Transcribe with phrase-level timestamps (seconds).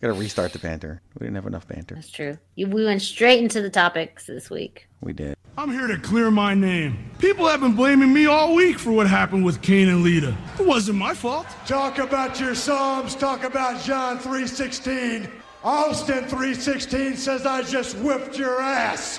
[0.00, 1.02] Gotta restart the banter.
[1.18, 1.96] We didn't have enough banter.
[1.96, 2.38] That's true.
[2.54, 4.86] You, we went straight into the topics this week.
[5.00, 5.36] We did.
[5.56, 7.10] I'm here to clear my name.
[7.18, 10.36] People have been blaming me all week for what happened with Kane and Lita.
[10.60, 11.48] It wasn't my fault.
[11.66, 15.28] Talk about your Psalms, talk about John 3.16.
[15.64, 19.18] Austin 3.16 says I just whipped your ass.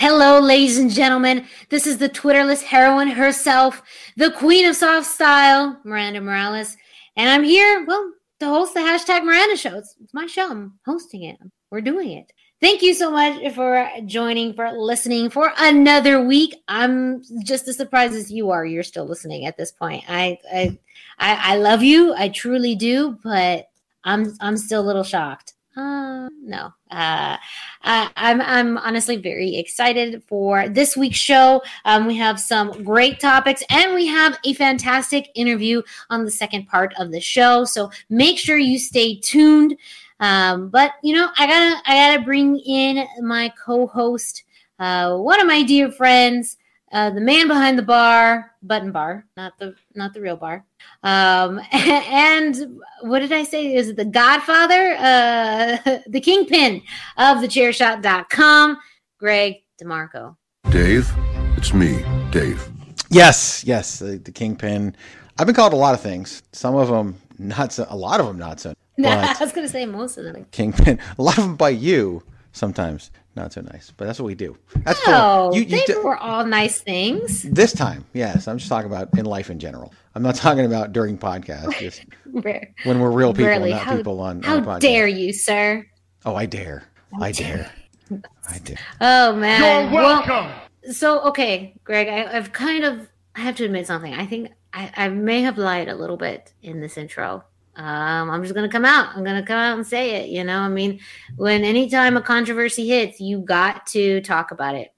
[0.00, 1.46] Hello, ladies and gentlemen.
[1.68, 3.82] This is the Twitterless heroine herself,
[4.16, 6.78] the queen of soft style, Miranda Morales.
[7.16, 9.76] And I'm here, well, to host the hashtag Miranda show.
[9.76, 10.50] It's, it's my show.
[10.50, 11.36] I'm hosting it.
[11.70, 12.32] We're doing it.
[12.62, 16.54] Thank you so much for joining, for listening for another week.
[16.66, 18.64] I'm just as surprised as you are.
[18.64, 20.04] You're still listening at this point.
[20.08, 20.78] I I
[21.18, 22.14] I, I love you.
[22.14, 23.68] I truly do, but
[24.04, 25.52] I'm I'm still a little shocked.
[25.76, 26.72] Uh, no.
[26.90, 27.36] Uh,
[27.82, 31.62] I, I'm I'm honestly very excited for this week's show.
[31.84, 36.66] Um, we have some great topics, and we have a fantastic interview on the second
[36.66, 37.64] part of the show.
[37.64, 39.76] So make sure you stay tuned.
[40.18, 44.42] Um, but you know, I gotta I gotta bring in my co-host,
[44.80, 46.56] uh, one of my dear friends,
[46.92, 50.64] uh, the man behind the bar, button bar, not the not the real bar.
[51.02, 53.74] Um, and what did I say?
[53.74, 56.82] Is it the Godfather, uh, the kingpin
[57.16, 58.78] of the chairshot.com,
[59.18, 60.36] Greg DeMarco.
[60.70, 61.10] Dave,
[61.56, 62.68] it's me, Dave.
[63.10, 64.94] Yes, yes, the, the kingpin.
[65.38, 66.42] I've been called a lot of things.
[66.52, 67.86] Some of them not so.
[67.88, 68.74] A lot of them not so.
[69.04, 70.46] I was gonna say most of them.
[70.50, 70.98] kingpin.
[71.18, 72.22] A lot of them by you.
[72.52, 73.92] Sometimes not so nice.
[73.96, 74.56] But that's what we do.
[74.84, 75.54] That's No, cool.
[75.56, 77.42] You, you they d- were all nice things.
[77.42, 78.48] this time, yes.
[78.48, 79.92] I'm just talking about in life in general.
[80.14, 81.78] I'm not talking about during podcasts.
[81.78, 83.70] Just Rare- when we're real people, Rarely.
[83.70, 84.42] not How, people on.
[84.42, 84.80] how on a podcast.
[84.80, 85.86] dare you, sir?
[86.26, 86.84] Oh, I dare.
[87.20, 87.70] I dare.
[88.48, 88.78] I dare.
[89.00, 89.92] Oh man.
[89.92, 90.50] You're Well, welcome.
[90.92, 94.12] so okay, Greg, I, I've kind of I have to admit something.
[94.12, 97.44] I think I, I may have lied a little bit in this intro.
[97.76, 99.16] Um, I'm just gonna come out.
[99.16, 100.28] I'm gonna come out and say it.
[100.28, 101.00] You know, I mean,
[101.36, 104.92] when anytime a controversy hits, you got to talk about it.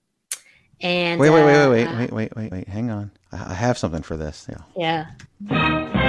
[0.81, 2.69] And Wait, wait, wait, uh, wait, wait, wait, wait, wait, wait.
[2.69, 3.11] Hang on.
[3.31, 4.49] I I have something for this.
[4.77, 5.07] Yeah.
[5.47, 6.03] Yeah.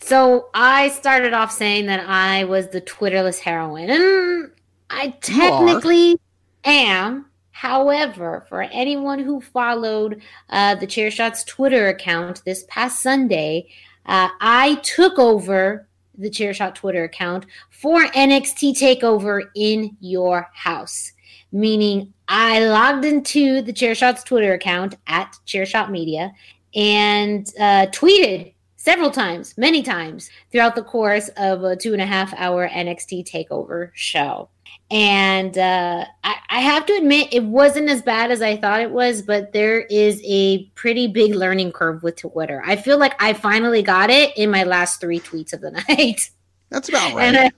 [0.00, 4.50] So I started off saying that I was the Twitterless heroine, and
[4.88, 6.18] I technically
[6.64, 7.26] am.
[7.58, 13.68] However, for anyone who followed uh, the Chairshot's Twitter account this past Sunday,
[14.06, 21.12] uh, I took over the Chairshot Twitter account for NXT Takeover in your house
[21.52, 26.32] meaning I logged into the Chairshot's Twitter account at Chairshot Media
[26.74, 32.06] and uh, tweeted several times, many times throughout the course of a two and a
[32.06, 34.48] half hour NXT Takeover show.
[34.90, 38.90] And uh, I, I have to admit, it wasn't as bad as I thought it
[38.90, 42.62] was, but there is a pretty big learning curve with Twitter.
[42.64, 46.30] I feel like I finally got it in my last three tweets of the night.
[46.70, 47.34] That's about right.
[47.34, 47.50] I,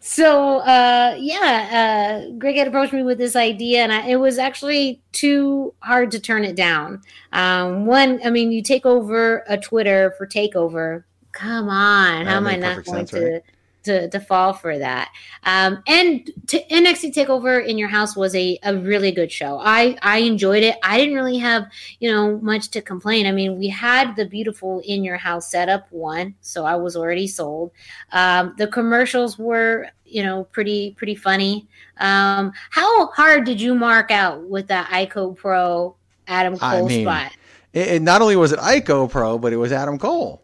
[0.00, 4.38] so, uh, yeah, uh, Greg had approached me with this idea, and I, it was
[4.38, 7.02] actually too hard to turn it down.
[7.32, 11.04] Um, one, I mean, you take over a Twitter for takeover.
[11.32, 13.32] Come on, That how am I not going sense, to?
[13.32, 13.42] right?
[13.88, 15.10] To, to fall for that
[15.44, 19.96] um and to nxt takeover in your house was a, a really good show i
[20.02, 21.64] i enjoyed it i didn't really have
[22.00, 25.90] you know much to complain i mean we had the beautiful in your house setup
[25.90, 27.72] one so i was already sold
[28.12, 31.68] um, the commercials were, you know, pretty pretty funny.
[31.98, 35.96] Um, how hard did you mark out with that ICO Pro
[36.26, 37.32] Adam I Cole mean, spot?
[37.72, 40.42] It, it- not only was it Ico Pro, but it was Adam Cole.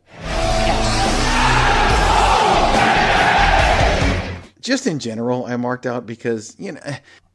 [4.64, 6.80] Just in general, I marked out because you know.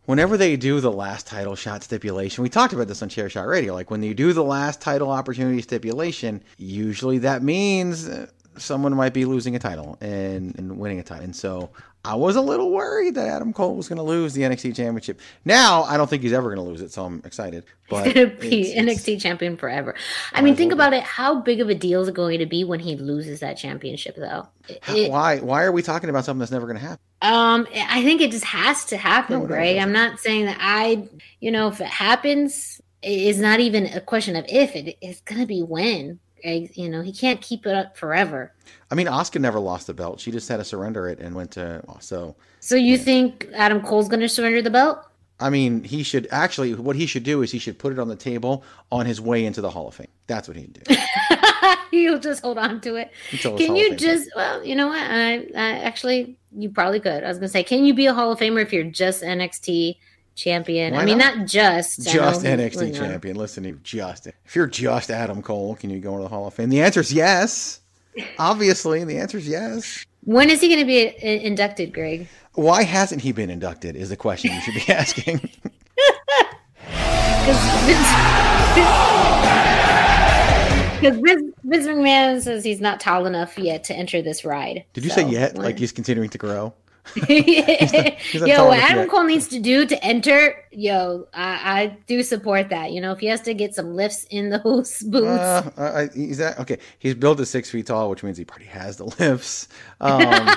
[0.06, 3.46] Whenever they do the last title shot stipulation, we talked about this on Chair Shot
[3.46, 3.76] Radio.
[3.76, 8.26] Like when you do the last title opportunity stipulation, usually that means uh,
[8.58, 11.26] someone might be losing a title and, and winning a title.
[11.26, 11.70] And so
[12.06, 15.20] I was a little worried that Adam Cole was going to lose the NXT Championship.
[15.44, 17.66] Now I don't think he's ever going to lose it, so I'm excited.
[17.90, 19.96] But He's gonna be it's- it's- NXT champion forever.
[20.34, 21.04] I mean, think about it.
[21.04, 24.16] How big of a deal is it going to be when he loses that championship,
[24.16, 24.48] though?
[24.88, 25.40] It- why?
[25.40, 27.00] Why are we talking about something that's never going to happen?
[27.22, 29.78] Um, I think it just has to happen, No, Greg.
[29.78, 31.04] I'm not saying that I,
[31.42, 35.46] you know, if it happens, it's not even a question of if it, it's gonna
[35.46, 36.20] be when.
[36.44, 38.54] You know, he can't keep it up forever.
[38.92, 40.20] I mean, Asuka never lost the belt.
[40.20, 41.84] She just had to surrender it and went to.
[42.00, 45.06] So, So you think Adam Cole's gonna surrender the belt?
[45.40, 46.74] I mean, he should actually.
[46.74, 49.46] What he should do is he should put it on the table on his way
[49.46, 50.08] into the Hall of Fame.
[50.28, 50.96] That's what he'd do.
[51.92, 53.12] He'll just hold on to it.
[53.30, 54.30] Can you Fame just?
[54.36, 55.02] Well, you know what?
[55.02, 57.24] I, I actually, you probably could.
[57.24, 59.98] I was gonna say, can you be a Hall of Famer if you're just NXT
[60.40, 60.94] champion?
[60.94, 61.38] Why I mean, not?
[61.38, 62.02] not just.
[62.04, 63.36] Just NXT champion.
[63.36, 66.54] Listen, you just if you're just Adam Cole, can you go into the Hall of
[66.54, 66.70] Fame?
[66.70, 67.82] The answer is yes.
[68.40, 70.06] Obviously, the answer is yes.
[70.24, 72.28] When is he going to be uh, inducted, Greg?
[72.54, 73.96] Why hasn't he been inducted?
[73.96, 75.38] Is the question you should be asking.
[81.00, 84.84] Because Vince, Vince, Vince McMahon says he's not tall enough yet to enter this ride.
[84.94, 85.58] Did you So, say yet?
[85.58, 86.74] Like he's continuing to grow?
[87.16, 89.10] Not yo, what Adam yet.
[89.10, 92.92] Cole needs to do to enter, yo, I, I do support that.
[92.92, 96.60] You know, if he has to get some lifts in those boots, Uh, he's that
[96.60, 96.78] okay.
[97.00, 99.68] He's built to six feet tall, which means he probably has the lifts.
[100.02, 100.50] Um,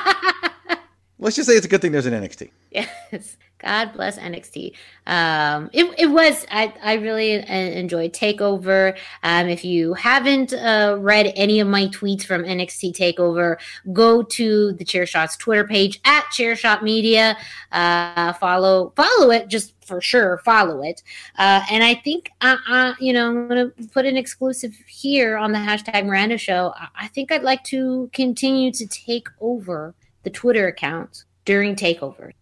[1.19, 2.51] let's just say it's a good thing there's an NXT.
[2.71, 3.37] Yes.
[3.63, 4.73] God bless NXT.
[5.07, 8.97] Um, it, it was, I, I really uh, enjoyed TakeOver.
[9.23, 13.57] Um, if you haven't uh, read any of my tweets from NXT TakeOver,
[13.93, 17.37] go to the Chairshot's Twitter page at Chairshot Media.
[17.71, 20.39] Uh, follow, follow it just for sure.
[20.39, 21.03] Follow it.
[21.39, 25.37] Uh, and I think, uh, uh, you know, I'm going to put an exclusive here
[25.37, 26.75] on the hashtag Miranda Show.
[26.97, 32.33] I, think I'd like to continue to take over the Twitter account during TakeOver.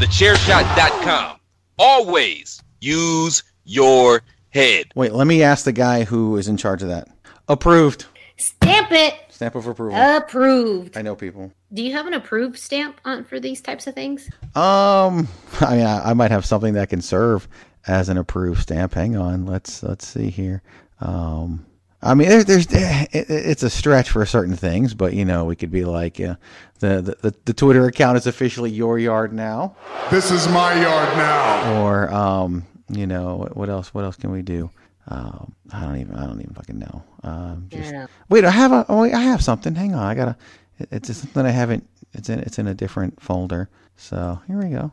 [0.00, 1.36] TheChairShot.com.
[1.78, 4.86] Always use your head.
[4.94, 7.06] Wait, let me ask the guy who is in charge of that.
[7.48, 8.06] Approved.
[8.38, 9.14] Stamp it.
[9.28, 10.00] Stamp of approval.
[10.00, 10.96] Approved.
[10.96, 11.52] I know people.
[11.74, 14.30] Do you have an approved stamp on for these types of things?
[14.54, 15.28] Um,
[15.60, 17.46] I mean, I, I might have something that can serve
[17.86, 18.94] as an approved stamp.
[18.94, 20.62] Hang on, let's let's see here.
[21.00, 21.66] Um,
[22.02, 22.66] I mean, there's, there's
[23.12, 26.36] it's a stretch for certain things, but you know, we could be like, uh,
[26.78, 29.76] the, the the Twitter account is officially your yard now,
[30.10, 31.82] This is my yard now.
[31.82, 33.92] or um, you know, what, what else?
[33.92, 34.70] What else can we do?
[35.08, 37.02] Um, I don't even I don't even fucking know.
[37.22, 39.74] Um, just don't wait, I have a oh, wait, I have something.
[39.74, 40.36] Hang on, I gotta.
[40.78, 41.86] It's just something I haven't.
[42.14, 43.68] It's in it's in a different folder.
[43.96, 44.90] So here we go.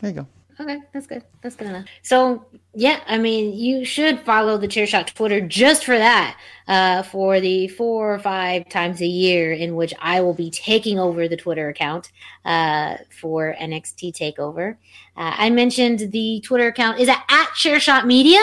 [0.00, 0.26] There you go.
[0.60, 1.24] Okay, that's good.
[1.42, 1.86] That's good enough.
[2.02, 6.38] So yeah, I mean, you should follow the Chairshot Twitter just for that.
[6.66, 10.98] Uh, for the four or five times a year in which I will be taking
[10.98, 12.10] over the Twitter account
[12.46, 14.76] uh, for NXT Takeover.
[15.16, 18.40] Uh, I mentioned the Twitter account is at, at Chairshot Media.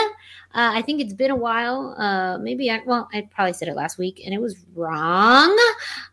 [0.54, 1.94] Uh, I think it's been a while.
[1.98, 5.56] Uh, maybe I well, I probably said it last week, and it was wrong.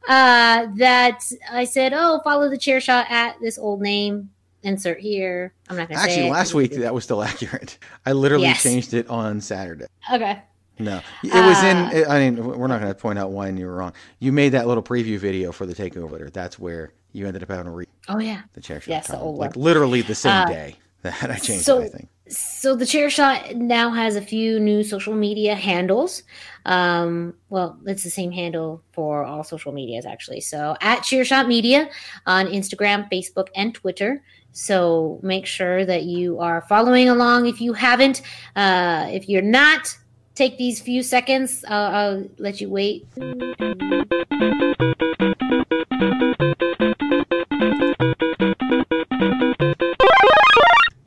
[0.08, 4.30] Uh, that I said, "Oh, follow the chair shot at this old name."
[4.64, 5.54] Insert here.
[5.70, 7.78] I'm not gonna say Actually, last week that was still accurate.
[8.06, 8.64] I literally Yes.
[8.64, 9.86] changed it on Saturday.
[10.14, 10.42] Okay.
[10.82, 12.06] No, it was Uh, in.
[12.10, 13.92] I mean, we're not going to point out why you were wrong.
[14.20, 16.32] You made that little preview video for the takeover.
[16.32, 18.44] That's where you ended up having to read Oh yeah.
[18.54, 18.88] the chair shot.
[18.90, 21.86] Yes, the like literally the same Uh, day that I changed so- it.
[21.94, 22.10] I think.
[22.32, 26.22] So the chair shot now has a few new social media handles.
[26.66, 30.40] Um, well, it's the same handle for all social medias actually.
[30.42, 31.90] So at Chairshot Media
[32.28, 34.22] on Instagram, Facebook, and Twitter.
[34.52, 37.48] So make sure that you are following along.
[37.48, 38.22] If you haven't,
[38.56, 39.98] uh, if you're not,
[40.36, 41.64] take these few seconds.
[41.68, 43.08] I'll, I'll let you wait.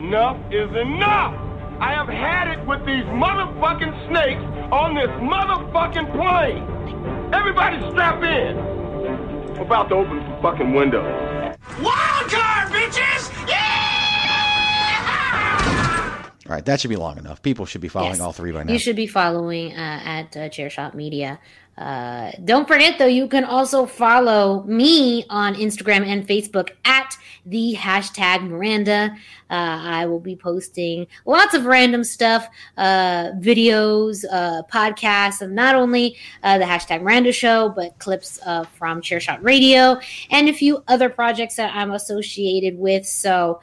[0.00, 1.34] Enough is enough!
[1.80, 6.62] I have had it with these motherfucking snakes on this motherfucking plane!
[7.34, 8.58] Everybody strap in!
[9.56, 11.56] I'm about to open some fucking windows.
[11.80, 12.11] Wild
[16.48, 17.40] All right, that should be long enough.
[17.42, 18.20] People should be following Yes.
[18.20, 18.72] all three by now.
[18.72, 21.38] You should be following uh, at uh, Chairshot Media
[21.82, 27.74] Uh, don't forget, though, you can also follow me on Instagram and Facebook at the
[27.76, 29.16] hashtag Miranda.
[29.50, 32.46] Uh, I will be posting lots of random stuff,
[32.76, 38.62] uh, videos, uh, podcasts, of not only uh, the hashtag Miranda show, but clips uh,
[38.62, 39.98] from Chairshot Radio
[40.30, 43.04] and a few other projects that I'm associated with.
[43.04, 43.60] So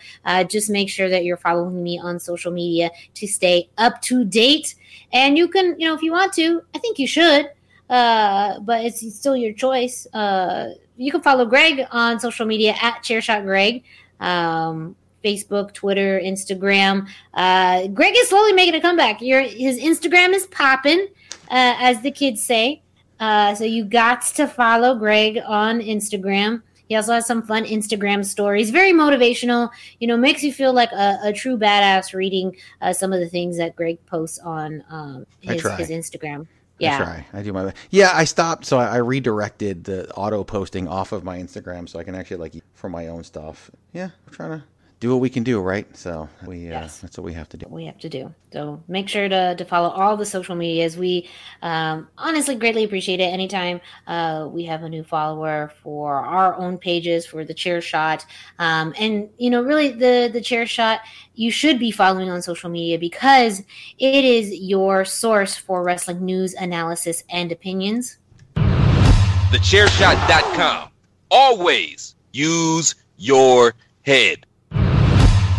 [0.50, 4.76] just make sure that you're following me on social media to stay up to date.
[5.14, 7.50] And you can, you know, if you want to, I think you should
[7.90, 10.08] uh, but it's still your choice.
[10.14, 13.84] Uh, you can follow Greg on social media at Chairshot Greg,
[14.20, 17.08] um, Facebook, Twitter, Instagram.
[17.34, 19.22] Uh, Greg is slowly making a comeback.
[19.22, 21.08] Your his Instagram is popping,
[21.50, 22.82] uh, as the kids say.
[23.20, 26.62] Uh, so you got to follow Greg on Instagram.
[26.88, 29.70] He also has some fun Instagram stories, very motivational.
[30.00, 33.30] You know, makes you feel like a, a true badass reading uh, some of the
[33.30, 36.48] things that Greg posts on um, his, his Instagram.
[36.80, 36.96] Yeah.
[36.96, 37.26] I try.
[37.34, 37.78] I do my best.
[37.90, 38.66] Yeah, I stopped.
[38.66, 42.38] So I, I redirected the auto posting off of my Instagram so I can actually
[42.38, 43.70] like for my own stuff.
[43.94, 44.66] Yeah, I'm trying to
[45.00, 45.88] do what we can do, right?
[45.96, 47.68] So we uh that's what we have to do.
[47.70, 48.34] we have to do.
[48.52, 50.98] So make sure to, to follow all the social medias.
[50.98, 51.30] We
[51.62, 53.32] um, honestly greatly appreciate it.
[53.32, 58.26] Anytime uh, we have a new follower for our own pages for the chair shot.
[58.58, 61.00] Um, and, you know, really the, the chair shot,
[61.36, 63.62] you should be following on social media because
[64.00, 68.18] it is your source for wrestling news, analysis, and opinions.
[68.56, 70.90] TheChairShot.com.
[71.32, 74.48] Always use your head.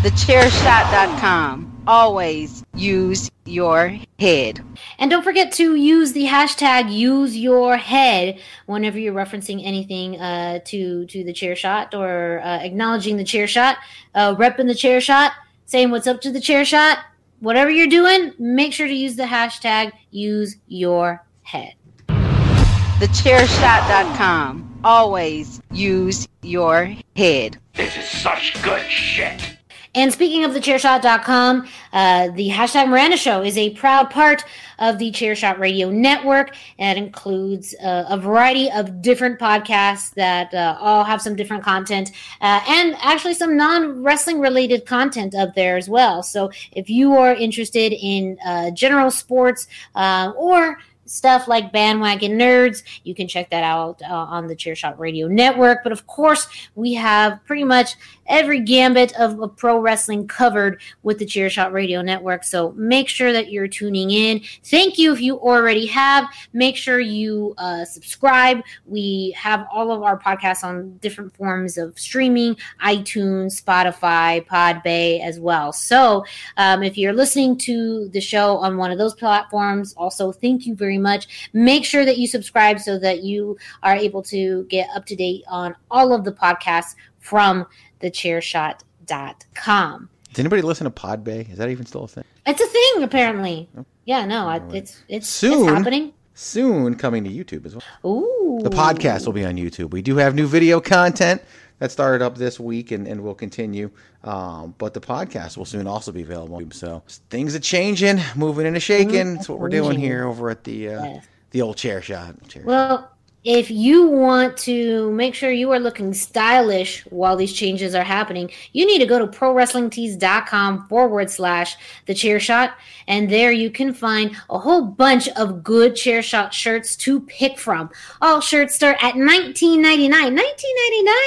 [0.02, 1.82] TheChairShot.com.
[1.86, 4.64] Always use your head.
[4.98, 10.60] And don't forget to use the hashtag use your head whenever you're referencing anything uh,
[10.64, 13.76] to to the chair shot or uh, acknowledging the chair shot,
[14.14, 15.32] uh, repping the chair shot,
[15.66, 17.00] saying what's up to the chair shot.
[17.40, 21.74] Whatever you're doing, make sure to use the hashtag use your head.
[22.08, 24.80] TheChairShot.com.
[24.82, 27.58] Always use your head.
[27.74, 29.58] This is such good shit.
[29.92, 34.44] And speaking of the chairshot.com, uh, the hashtag Miranda Show is a proud part
[34.78, 36.54] of the Chairshot Radio Network.
[36.78, 41.64] And it includes uh, a variety of different podcasts that uh, all have some different
[41.64, 46.22] content uh, and actually some non wrestling related content up there as well.
[46.22, 49.66] So if you are interested in uh, general sports
[49.96, 50.78] uh, or
[51.10, 55.82] stuff like bandwagon nerds you can check that out uh, on the chairshot radio network
[55.82, 57.96] but of course we have pretty much
[58.30, 62.44] every gambit of, of pro wrestling covered with the chairshot radio network.
[62.44, 64.40] So make sure that you're tuning in.
[64.64, 66.26] Thank you if you already have.
[66.52, 68.62] Make sure you uh, subscribe.
[68.86, 75.40] We have all of our podcasts on different forms of streaming itunes spotify podbay as
[75.40, 75.72] well.
[75.72, 76.24] So
[76.56, 80.74] um, if you're listening to the show on one of those platforms also thank you
[80.74, 81.50] very much.
[81.52, 85.42] Make sure that you subscribe so that you are able to get up to date
[85.48, 87.66] on all of the podcasts from
[88.00, 91.50] thechairshot.com Does anybody listen to Podbay?
[91.50, 92.24] Is that even still a thing?
[92.46, 93.68] it's a thing apparently
[94.06, 95.68] yeah no I, it's it's Soon.
[95.68, 97.84] it's happening Soon coming to YouTube as well.
[98.10, 98.60] Ooh.
[98.62, 99.90] The podcast will be on YouTube.
[99.90, 101.42] We do have new video content
[101.80, 103.90] that started up this week and, and will continue.
[104.24, 106.62] Um, but the podcast will soon also be available.
[106.70, 109.34] So things are changing, moving and a shaking.
[109.34, 111.26] That's what we're doing here over at the uh, Yes.
[111.50, 112.36] the old chair shot.
[112.48, 113.10] Chair Well,
[113.44, 118.50] if you want to make sure you are looking stylish while these changes are happening,
[118.72, 122.74] you need to go to prowrestlingtees.com forward slash the chair shot.
[123.08, 127.58] And there you can find a whole bunch of good chair shot shirts to pick
[127.58, 127.90] from.
[128.20, 130.10] All shirts start at $19.99.
[130.10, 130.42] $19.99?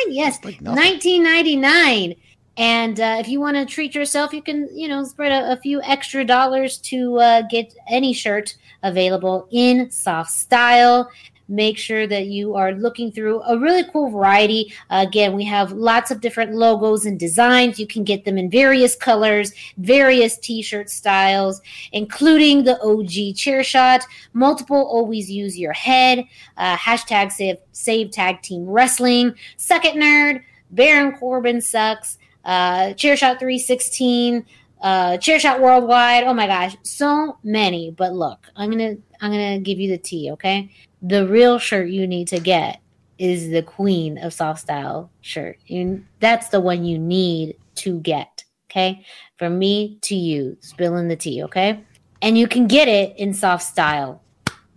[0.09, 2.17] Yes, $19.99.
[2.55, 5.57] And uh, if you want to treat yourself, you can, you know, spread a, a
[5.57, 11.09] few extra dollars to uh, get any shirt available in soft style.
[11.47, 14.73] Make sure that you are looking through a really cool variety.
[14.89, 17.79] again, we have lots of different logos and designs.
[17.79, 24.05] You can get them in various colors, various t-shirt styles, including the OG chair shot,
[24.33, 26.25] multiple always use your head,
[26.57, 33.39] uh, hashtag save, save tag team wrestling, suck it nerd, Baron Corbin sucks, uh, Chairshot
[33.39, 34.45] 316,
[34.81, 36.25] uh, Chairshot Worldwide.
[36.25, 37.91] Oh my gosh, so many.
[37.91, 40.69] But look, I'm gonna I'm gonna give you the tea, okay?
[41.05, 42.79] The real shirt you need to get
[43.17, 45.59] is the Queen of Soft Style shirt.
[45.67, 49.05] You, that's the one you need to get, okay?
[49.37, 51.83] From me to you, spilling the tea, okay?
[52.21, 54.23] And you can get it in soft style.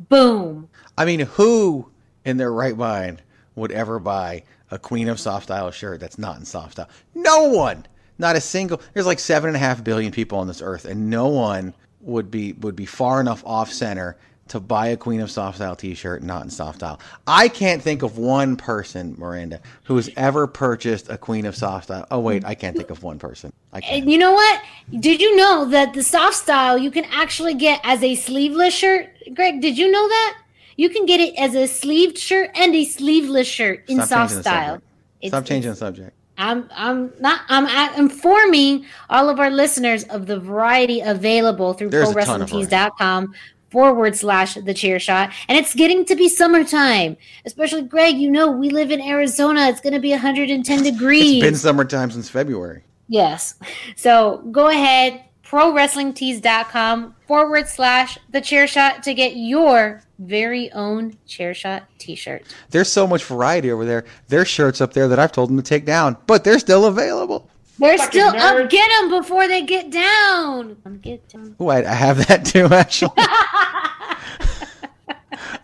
[0.01, 0.69] Boom.
[0.99, 1.93] I mean, who
[2.25, 3.23] in their right mind
[3.55, 4.43] would ever buy
[4.73, 6.89] a Queen of Soft Style shirt that's not in soft style?
[7.15, 7.87] No one.
[8.19, 8.81] Not a single.
[8.95, 12.33] There's like seven and a half billion people on this earth, and no one would
[12.33, 14.17] be would be far enough off center
[14.49, 17.01] to buy a Queen of Soft Style T-shirt, not in soft style.
[17.27, 21.85] I can't think of one person, Miranda, who has ever purchased a Queen of Soft
[21.85, 22.07] Style.
[22.11, 23.53] Oh wait, I can't think of one person.
[23.73, 24.09] I can't.
[24.09, 24.63] You know what?
[25.01, 29.11] Did you know that the soft style you can actually get as a sleeveless shirt?
[29.35, 30.39] Greg, did you know that?
[30.77, 34.41] You can get it as a sleeved shirt and a sleeveless shirt in Stop soft
[34.43, 34.83] style.
[35.25, 36.13] Stop changing the subject.
[36.39, 42.11] I'm I'm not I'm informing all of our listeners of the variety available through There's
[42.11, 43.35] a ton of ProWrestlingTees.com
[43.77, 45.31] forward slash the chair shot.
[45.49, 47.19] And it's getting to be summertime.
[47.45, 49.69] Especially Greg, you know we live in Arizona.
[49.69, 51.43] It's gonna be 110 degrees.
[51.43, 52.85] It's been summertime since February.
[53.07, 53.57] Yes.
[53.95, 61.53] So go ahead, prowrestlingtees.com forward slash the chair shot to get your very own chair
[61.53, 62.45] shot t shirt.
[62.71, 64.07] There's so much variety over there.
[64.29, 67.51] There's shirts up there that I've told them to take down, but they're still available.
[67.79, 68.65] They're Fucking still nerd.
[68.65, 68.71] up.
[68.71, 70.77] Get them before they get down.
[71.03, 71.55] Get down.
[71.61, 73.11] Oh, I, I have that too, actually.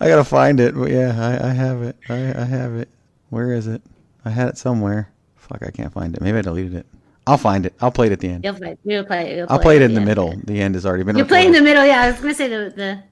[0.01, 1.97] I gotta find it, but yeah, I, I have it.
[2.09, 2.89] I, I have it.
[3.31, 3.81] Where is it?
[4.25, 5.11] I had it somewhere.
[5.37, 6.21] Fuck, I can't find it.
[6.21, 6.87] Maybe I deleted it.
[7.27, 7.75] I'll find it.
[7.81, 8.45] I'll play it at the end.
[8.45, 8.77] You'll play.
[8.85, 9.37] You'll play.
[9.37, 10.07] You'll I'll play it in at the end.
[10.07, 10.35] middle.
[10.45, 11.17] The end has already been.
[11.17, 11.61] You play in recorded.
[11.61, 11.87] the middle.
[11.87, 13.03] Yeah, I was gonna say the the.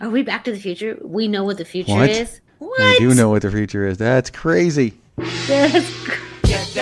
[0.00, 0.98] Are we Back to the Future?
[1.02, 2.10] We know what the future What?
[2.10, 2.40] is.
[2.58, 3.98] We do know what the future is.
[3.98, 4.94] That's crazy.
[5.16, 6.74] That's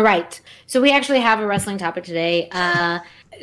[0.00, 0.40] All right.
[0.64, 2.48] So we actually have a wrestling topic today.
[2.52, 3.00] Uh,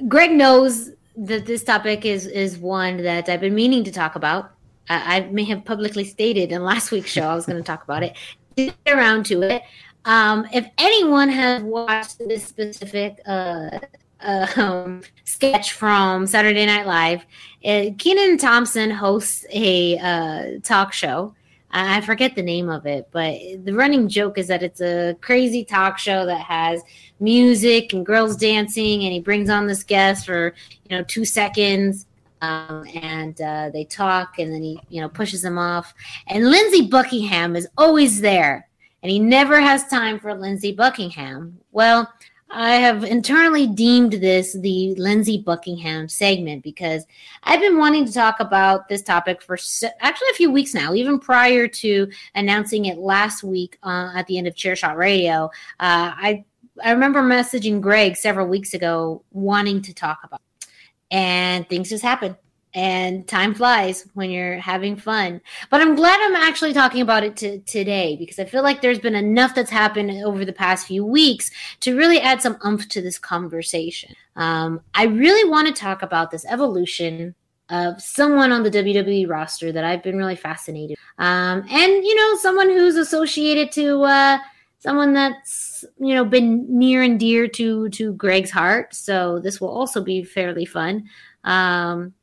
[0.07, 4.53] Greg knows that this topic is is one that I've been meaning to talk about.
[4.89, 7.83] I, I may have publicly stated in last week's show I was going to talk
[7.83, 8.17] about it.
[8.55, 9.61] Get around to it.
[10.05, 13.77] Um, if anyone has watched this specific uh,
[14.21, 17.23] um, sketch from Saturday Night Live,
[17.65, 21.35] uh, Kenan Thompson hosts a uh, talk show.
[21.79, 25.63] I forget the name of it, but the running joke is that it's a crazy
[25.63, 26.81] talk show that has
[27.19, 30.55] music and girls dancing, and he brings on this guest for
[30.89, 32.07] you know two seconds,
[32.41, 35.93] um, and uh, they talk, and then he you know pushes them off.
[36.27, 38.67] And Lindsey Buckingham is always there,
[39.03, 41.59] and he never has time for Lindsey Buckingham.
[41.71, 42.11] Well,
[42.49, 47.05] I have internally deemed this the Lindsey Buckingham segment because
[47.43, 50.93] I've been wanting to talk about this topic for se- actually a few weeks now,
[50.93, 55.45] even prior to announcing it last week uh, at the end of Chairshot Radio.
[55.79, 56.45] Uh, I
[56.83, 60.67] I remember messaging Greg several weeks ago wanting to talk about, it.
[61.11, 62.37] and things just happen.
[62.73, 65.41] And time flies when you're having fun.
[65.71, 68.99] But I'm glad I'm actually talking about it to, today because I feel like there's
[68.99, 71.49] been enough that's happened over the past few weeks
[71.79, 74.13] to really add some umph to this conversation.
[74.35, 77.33] Um, I really want to talk about this evolution
[77.69, 80.97] of someone on the WWE roster that I've been really fascinated.
[81.17, 84.37] Um, and you know, someone who's associated to uh,
[84.79, 88.93] someone that's you know been near and dear to to Greg's heart.
[88.93, 91.09] So this will also be fairly fun.
[91.43, 92.13] Um,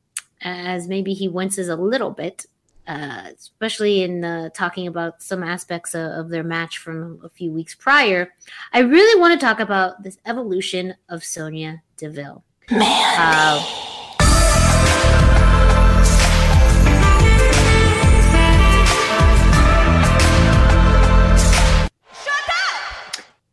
[0.44, 2.46] as maybe he winces a little bit,
[2.86, 7.50] uh, especially in uh, talking about some aspects of, of their match from a few
[7.50, 8.32] weeks prior.
[8.72, 12.44] I really want to talk about this evolution of Sonya Deville.
[12.70, 13.62] Man.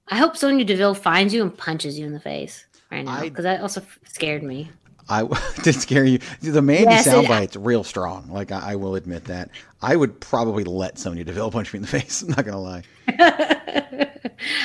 [0.08, 3.43] I hope Sonya Deville finds you and punches you in the face right now because
[3.43, 4.69] that also f- scared me.
[5.12, 5.28] I
[5.63, 6.19] did scare you.
[6.41, 8.30] The Mandy Yes, it- soundbite's real strong.
[8.32, 9.50] Like I, I will admit that.
[9.82, 12.21] I would probably let Sonya Deville punch me in the face.
[12.21, 12.84] I'm not gonna lie.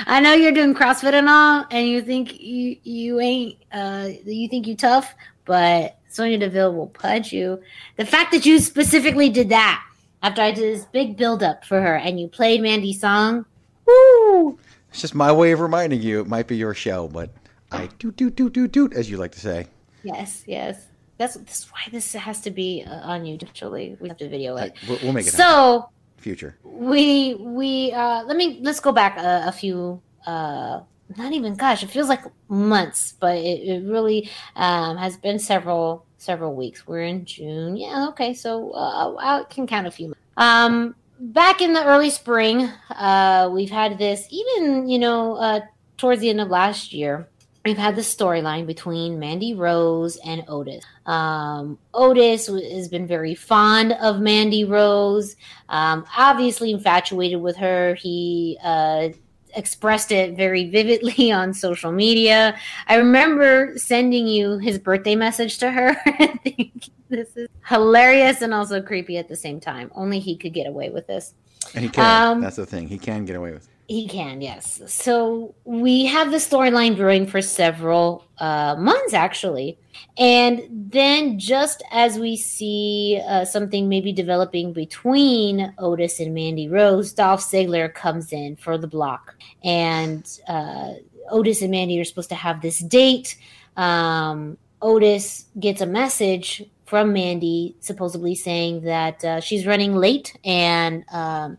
[0.06, 4.48] I know you're doing CrossFit and all, and you think you you ain't uh you
[4.48, 7.60] think you tough, but Sonya Deville will punch you.
[7.96, 9.82] The fact that you specifically did that
[10.22, 13.44] after I did this big build up for her, and you played Mandy's song,
[13.86, 14.58] woo!
[14.90, 16.20] It's just my way of reminding you.
[16.20, 17.30] It might be your show, but
[17.70, 19.66] I do do do do doot, as you like to say.
[20.06, 20.86] Yes, yes.
[21.18, 23.38] That's, that's why this has to be uh, on you.
[23.42, 24.74] Actually, we have to video it.
[24.86, 25.46] We'll, we'll make it happen.
[25.46, 25.90] So
[26.26, 26.56] future.
[26.64, 30.80] we we uh let me let's go back a, a few uh
[31.16, 36.04] not even gosh it feels like months but it, it really um has been several
[36.18, 40.20] several weeks we're in june yeah okay so uh, i can count a few months.
[40.36, 45.60] um back in the early spring uh we've had this even you know uh
[45.96, 47.28] towards the end of last year
[47.66, 50.84] we've had the storyline between Mandy Rose and Otis.
[51.04, 55.34] Um, Otis has been very fond of Mandy Rose,
[55.68, 57.94] um, obviously infatuated with her.
[57.94, 59.08] He uh,
[59.56, 62.56] expressed it very vividly on social media.
[62.86, 65.96] I remember sending you his birthday message to her.
[66.06, 69.90] I think this is hilarious and also creepy at the same time.
[69.96, 71.34] Only he could get away with this.
[71.74, 72.28] And he can.
[72.28, 72.86] Um, That's the thing.
[72.86, 73.64] He can get away with.
[73.64, 73.70] it.
[73.88, 74.82] He can, yes.
[74.86, 79.78] So we have the storyline brewing for several uh, months, actually.
[80.18, 87.12] And then, just as we see uh, something maybe developing between Otis and Mandy Rose,
[87.12, 89.36] Dolph Ziggler comes in for the block.
[89.62, 90.94] And uh,
[91.30, 93.38] Otis and Mandy are supposed to have this date.
[93.76, 101.04] Um, Otis gets a message from Mandy, supposedly saying that uh, she's running late and.
[101.12, 101.58] Um,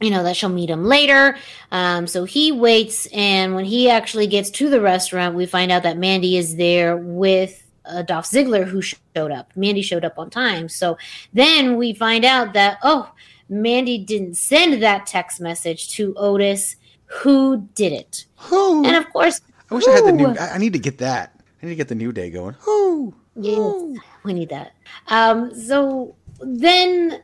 [0.00, 1.36] you know that she'll meet him later
[1.72, 5.82] um, so he waits and when he actually gets to the restaurant we find out
[5.82, 10.28] that mandy is there with uh, dolph ziggler who showed up mandy showed up on
[10.28, 10.98] time so
[11.32, 13.10] then we find out that oh
[13.48, 19.40] mandy didn't send that text message to otis who did it who and of course
[19.70, 20.28] I wish I had the new.
[20.28, 21.40] I I need to get that.
[21.62, 22.54] I need to get the new day going.
[22.60, 23.14] Who?
[23.34, 24.72] Yes, we need that.
[25.08, 27.22] Um, so then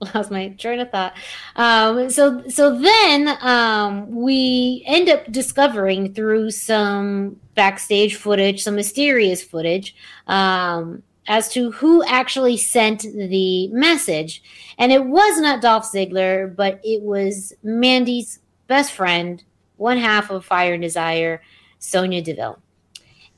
[0.14, 1.14] lost my train of thought.
[1.54, 9.42] Um, so so then um, we end up discovering through some backstage footage, some mysterious
[9.42, 9.94] footage,
[10.26, 14.42] um, as to who actually sent the message,
[14.78, 19.42] and it was not Dolph Ziggler, but it was Mandy's best friend,
[19.76, 21.42] one half of Fire and Desire,
[21.78, 22.58] Sonya Deville.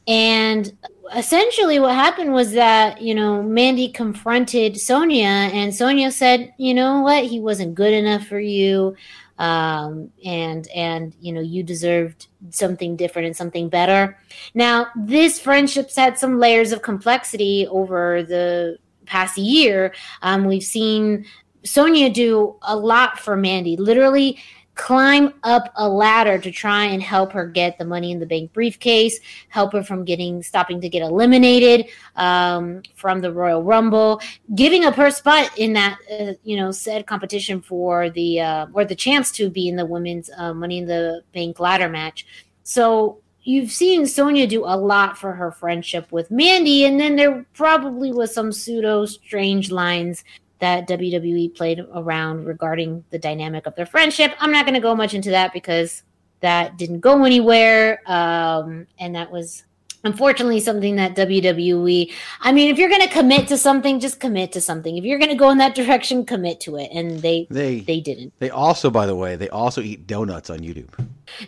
[0.09, 0.77] And
[1.14, 7.03] essentially, what happened was that, you know, Mandy confronted Sonya, and Sonya said, you know
[7.03, 8.97] what, he wasn't good enough for you.
[9.38, 14.18] Um, and, and, you know, you deserved something different and something better.
[14.55, 19.94] Now, this friendship's had some layers of complexity over the past year.
[20.23, 21.25] Um, we've seen
[21.64, 24.38] Sonya do a lot for Mandy, literally
[24.78, 28.52] climb up a ladder to try and help her get the money in the bank
[28.52, 34.20] briefcase, help her from getting stopping to get eliminated um, from the Royal Rumble,
[34.54, 38.84] giving up her spot in that uh, you know said competition for the uh, or
[38.84, 42.24] the chance to be in the women's uh, Money in the Bank ladder match.
[42.62, 47.44] So you've seen Sonya do a lot for her friendship with Mandy, and then there
[47.52, 50.22] probably was some pseudo strange lines
[50.61, 54.35] that WWE played around regarding the dynamic of their friendship.
[54.40, 56.03] I'm not going to go much into that because
[56.40, 59.64] that didn't go anywhere, um, and that was
[60.05, 62.12] unfortunately something that WWE.
[62.40, 64.97] I mean, if you're going to commit to something, just commit to something.
[64.97, 68.01] If you're going to go in that direction, commit to it, and they They they
[68.01, 68.33] didn't.
[68.38, 70.88] They also, by the way, they also eat donuts on YouTube.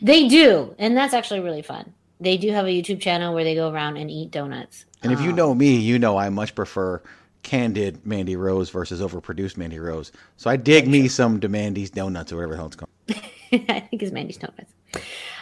[0.03, 1.95] They do, and that's actually really fun.
[2.21, 4.85] They do have a YouTube channel where they go around and eat donuts.
[5.03, 7.01] And if you know me, you know I much prefer
[7.43, 10.13] candid Mandy Rose versus overproduced Mandy Rose.
[10.37, 12.91] So I dig me some Demandy's donuts or whatever the hell it's called.
[13.69, 14.73] I think it's Mandy's donuts.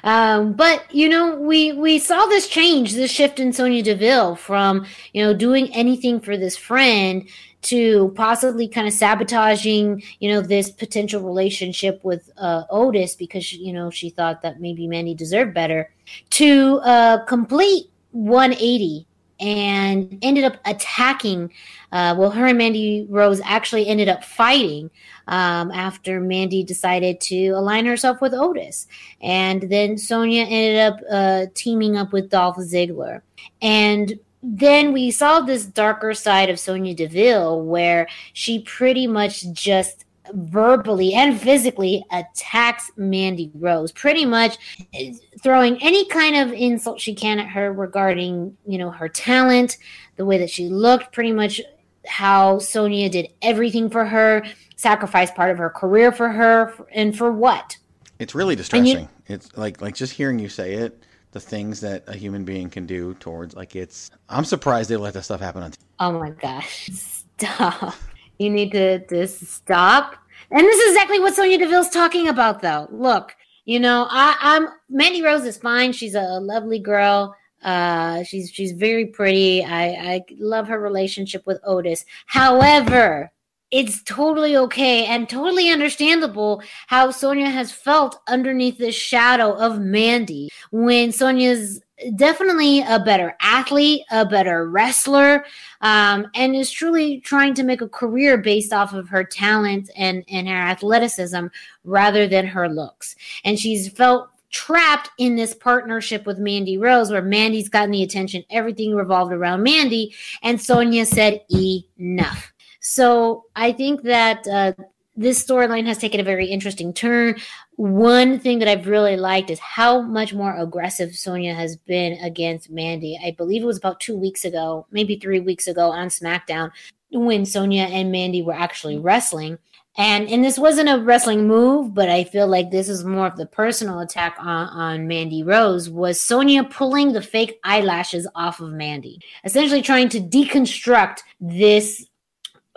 [0.05, 4.87] Um, but you know, we we saw this change, this shift in Sonya Deville from
[5.13, 7.29] you know doing anything for this friend
[7.61, 13.57] to possibly kind of sabotaging you know this potential relationship with uh, Otis because she,
[13.57, 15.91] you know she thought that maybe Mandy deserved better
[16.31, 19.08] to a complete 180
[19.41, 21.53] and ended up attacking.
[21.93, 24.91] Uh, well, her and Mandy Rose actually ended up fighting
[25.27, 28.87] um, after Mandy decided to align herself with Otis.
[29.21, 33.23] And then Sonya ended up uh, teaming up with Dolph Ziggler.
[33.63, 40.05] And then we saw this darker side of Sonya Deville where she pretty much just
[40.33, 44.59] verbally and physically attacks Mandy Rose, pretty much
[44.95, 45.13] eh,
[45.43, 49.79] throwing any kind of insult she can at her regarding, you know, her talent,
[50.17, 51.61] the way that she looked, pretty much
[52.07, 54.45] how Sonya did everything for her,
[54.77, 57.77] sacrificed part of her career for her, and for what?
[58.19, 59.09] It's really distressing.
[59.27, 62.87] it's like like just hearing you say it, the things that a human being can
[62.87, 64.11] do towards like it's.
[64.29, 65.71] I'm surprised they let this stuff happen on.
[65.71, 65.77] TV.
[66.01, 66.91] Oh my gosh.
[67.39, 67.95] Stop.
[68.39, 70.15] You need to just stop.
[70.51, 72.89] And this is exactly what Sonya Deville's talking about, though.
[72.91, 75.93] Look, you know, I, I'm Mandy Rose is fine.
[75.93, 77.35] She's a lovely girl.
[77.63, 79.65] Uh, she's she's very pretty.
[79.65, 82.05] I I love her relationship with Otis.
[82.27, 83.31] However,
[83.71, 90.49] it's totally okay and totally understandable how Sonya has felt underneath the shadow of Mandy
[90.71, 91.83] when Sonya's
[92.17, 95.45] definitely a better athlete, a better wrestler,
[95.81, 100.25] um, and is truly trying to make a career based off of her talent and,
[100.29, 101.47] and her athleticism
[101.85, 103.17] rather than her looks.
[103.45, 108.45] And she's felt trapped in this partnership with Mandy Rose where Mandy's gotten the attention,
[108.51, 112.53] everything revolved around Mandy, and Sonya said, enough.
[112.81, 114.73] So I think that uh,
[115.19, 117.35] this storyline has taken a very interesting turn.
[117.75, 122.71] One thing that I've really liked is how much more aggressive Sonya has been against
[122.71, 123.19] Mandy.
[123.23, 126.71] I believe it was about two weeks ago, maybe three weeks ago on SmackDown,
[127.11, 129.59] when Sonya and Mandy were actually wrestling.
[129.97, 133.37] And and this wasn't a wrestling move, but I feel like this is more of
[133.37, 138.71] the personal attack on, on Mandy Rose was Sonya pulling the fake eyelashes off of
[138.71, 142.07] Mandy, essentially trying to deconstruct this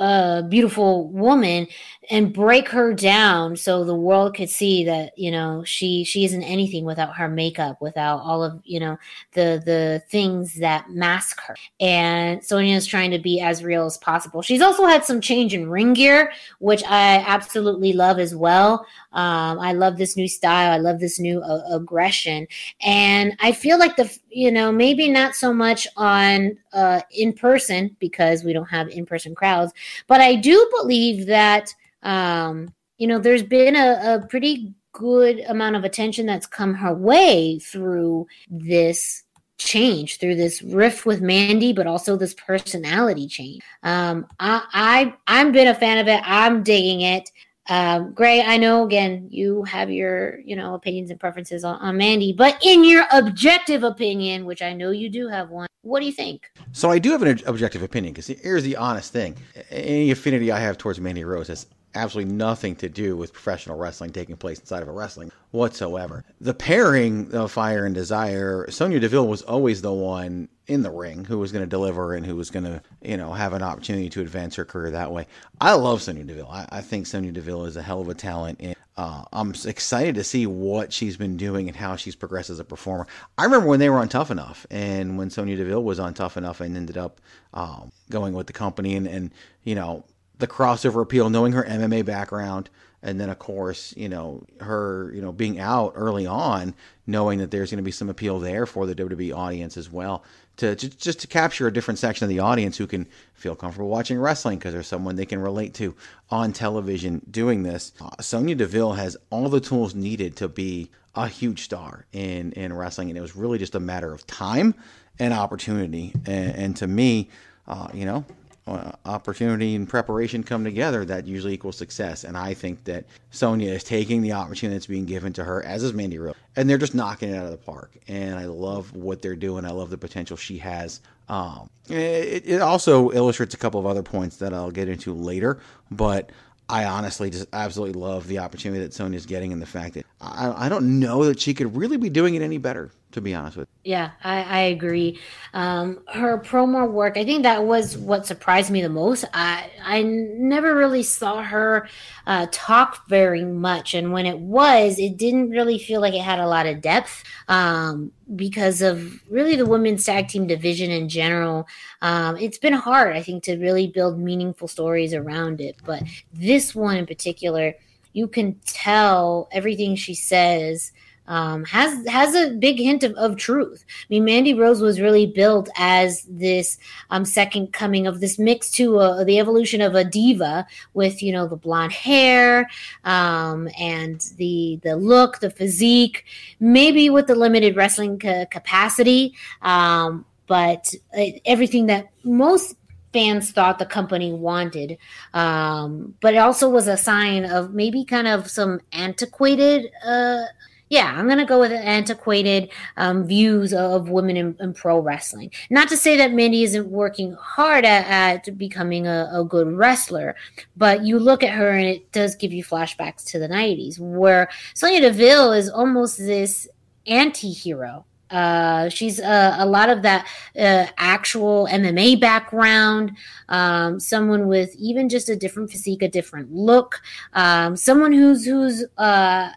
[0.02, 1.68] uh, beautiful woman
[2.10, 6.42] and break her down so the world could see that you know she she isn't
[6.42, 8.98] anything without her makeup without all of you know
[9.34, 11.56] the the things that mask her.
[11.80, 14.42] And sonya is trying to be as real as possible.
[14.42, 18.86] She's also had some change in ring gear which i absolutely love as well.
[19.14, 20.72] Um, i love this new style.
[20.72, 22.48] I love this new uh, aggression.
[22.82, 27.96] And i feel like the you know maybe not so much on uh, in person
[28.00, 29.74] because we don't have in person crowds
[30.08, 35.76] but i do believe that um, you know, there's been a, a pretty good amount
[35.76, 39.24] of attention that's come her way through this
[39.58, 43.62] change through this riff with Mandy, but also this personality change.
[43.84, 46.22] Um, I, I I've been a fan of it.
[46.24, 47.32] I'm digging it.
[47.70, 51.98] Um, Gray, I know again you have your you know opinions and preferences on, on
[51.98, 56.06] Mandy, but in your objective opinion, which I know you do have one, what do
[56.06, 56.52] you think?
[56.72, 59.36] So I do have an objective opinion because here's the honest thing:
[59.70, 64.12] any affinity I have towards Mandy Rose has absolutely nothing to do with professional wrestling
[64.12, 66.24] taking place inside of a wrestling whatsoever.
[66.40, 71.26] The pairing of Fire and Desire, Sonya Deville was always the one in the ring
[71.26, 74.10] who was going to deliver and who was going to, you know, have an opportunity
[74.10, 75.28] to advance her career that way.
[75.60, 76.50] I love Sonya Deville.
[76.50, 78.60] I, I think Sonya Deville is a hell of a talent.
[78.62, 82.60] And uh, I'm excited to see what she's been doing and how she's progressed as
[82.60, 83.08] a performer.
[83.38, 86.38] I remember when they were on Tough Enough and when Sonya Deville was on Tough
[86.38, 87.20] Enough and ended up
[87.54, 89.32] um, going with the company and, and,
[89.64, 90.06] you know,
[90.42, 92.70] the crossover appeal, knowing her MMA background,
[93.02, 96.74] and then of course, you know, her, you know, being out early on,
[97.08, 100.24] knowing that there's going to be some appeal there for the WWE audience as well,
[100.58, 103.90] to, to just to capture a different section of the audience who can feel comfortable
[103.90, 105.96] watching wrestling because there's someone they can relate to
[106.30, 107.94] on television doing this.
[108.02, 112.74] Uh, Sonya Deville has all the tools needed to be a huge star in in
[112.74, 114.76] wrestling, and it was really just a matter of time
[115.20, 116.14] and opportunity.
[116.26, 117.30] And, and to me,
[117.68, 118.26] uh, you know,
[118.72, 122.24] uh, opportunity and preparation come together, that usually equals success.
[122.24, 125.84] And I think that Sonya is taking the opportunity that's being given to her, as
[125.84, 127.92] is Mandy Rose, and they're just knocking it out of the park.
[128.08, 129.66] And I love what they're doing.
[129.66, 131.02] I love the potential she has.
[131.30, 135.60] Um, it, it also illustrates a couple of other points that I'll get into later,
[135.90, 136.32] but
[136.70, 140.66] I honestly just absolutely love the opportunity that Sonya's getting and the fact that I,
[140.66, 143.58] I don't know that she could really be doing it any better to be honest
[143.58, 143.92] with you.
[143.92, 145.20] Yeah, I, I agree.
[145.54, 149.26] Um, her promo work, I think that was what surprised me the most.
[149.34, 151.88] I I never really saw her
[152.26, 156.40] uh, talk very much, and when it was, it didn't really feel like it had
[156.40, 161.68] a lot of depth um, because of really the women's tag team division in general.
[162.02, 166.74] Um, it's been hard, I think, to really build meaningful stories around it, but this
[166.76, 167.76] one in particular,
[168.14, 170.92] you can tell everything she says
[171.32, 173.86] um, has has a big hint of, of truth.
[173.88, 176.78] I mean, Mandy Rose was really built as this
[177.10, 181.32] um, second coming of this mix to uh, the evolution of a diva with you
[181.32, 182.70] know the blonde hair
[183.06, 186.26] um, and the the look, the physique,
[186.60, 192.76] maybe with the limited wrestling ca- capacity, um, but uh, everything that most
[193.14, 194.98] fans thought the company wanted.
[195.34, 200.44] Um, but it also was a sign of maybe kind of some antiquated uh,
[200.92, 205.50] yeah, I'm to go with antiquated um, views of women in, in, pro wrestling.
[205.70, 210.36] Not to say that Mandy isn't working hard at, at becoming a, a, good wrestler,
[210.76, 214.50] but you look at her and it does give you flashbacks to the 90s, where
[214.74, 216.68] Sonya Deville is almost this
[217.08, 218.06] anti hero.
[218.30, 220.28] Uh, she's uh, a lot of that
[220.58, 223.16] uh, actual MMA background,
[223.48, 227.02] um, someone with even just a different physique, a different look,
[227.32, 229.52] um, someone who's who's uh,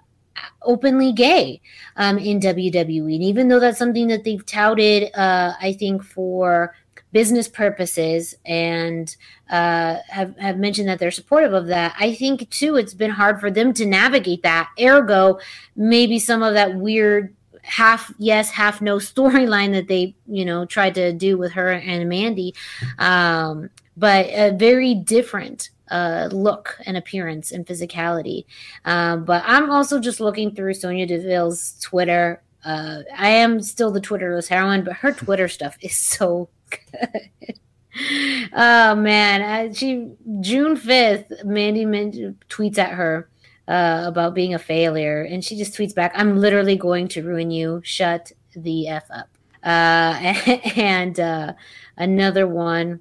[0.62, 1.60] openly gay
[1.96, 3.14] um, in WWE.
[3.14, 6.74] And even though that's something that they've touted, uh, I think for
[7.12, 9.16] business purposes and
[9.48, 11.94] uh, have, have mentioned that they're supportive of that.
[11.98, 14.70] I think too, it's been hard for them to navigate that.
[14.80, 15.38] Ergo,
[15.76, 20.94] maybe some of that weird half yes, half no storyline that they, you know, tried
[20.96, 22.54] to do with her and Mandy.
[22.98, 28.44] Um, but a very different uh, look and appearance and physicality.
[28.84, 32.42] Um, but I'm also just looking through Sonya Deville's Twitter.
[32.64, 37.58] Uh, I am still the Twitterless heroine, but her Twitter stuff is so good.
[38.52, 43.28] oh man, uh, she June fifth, Mandy men- tweets at her
[43.68, 47.50] uh, about being a failure, and she just tweets back, "I'm literally going to ruin
[47.50, 47.82] you.
[47.84, 49.28] Shut the f up."
[49.62, 50.34] Uh,
[50.76, 51.52] and uh,
[51.96, 53.00] another one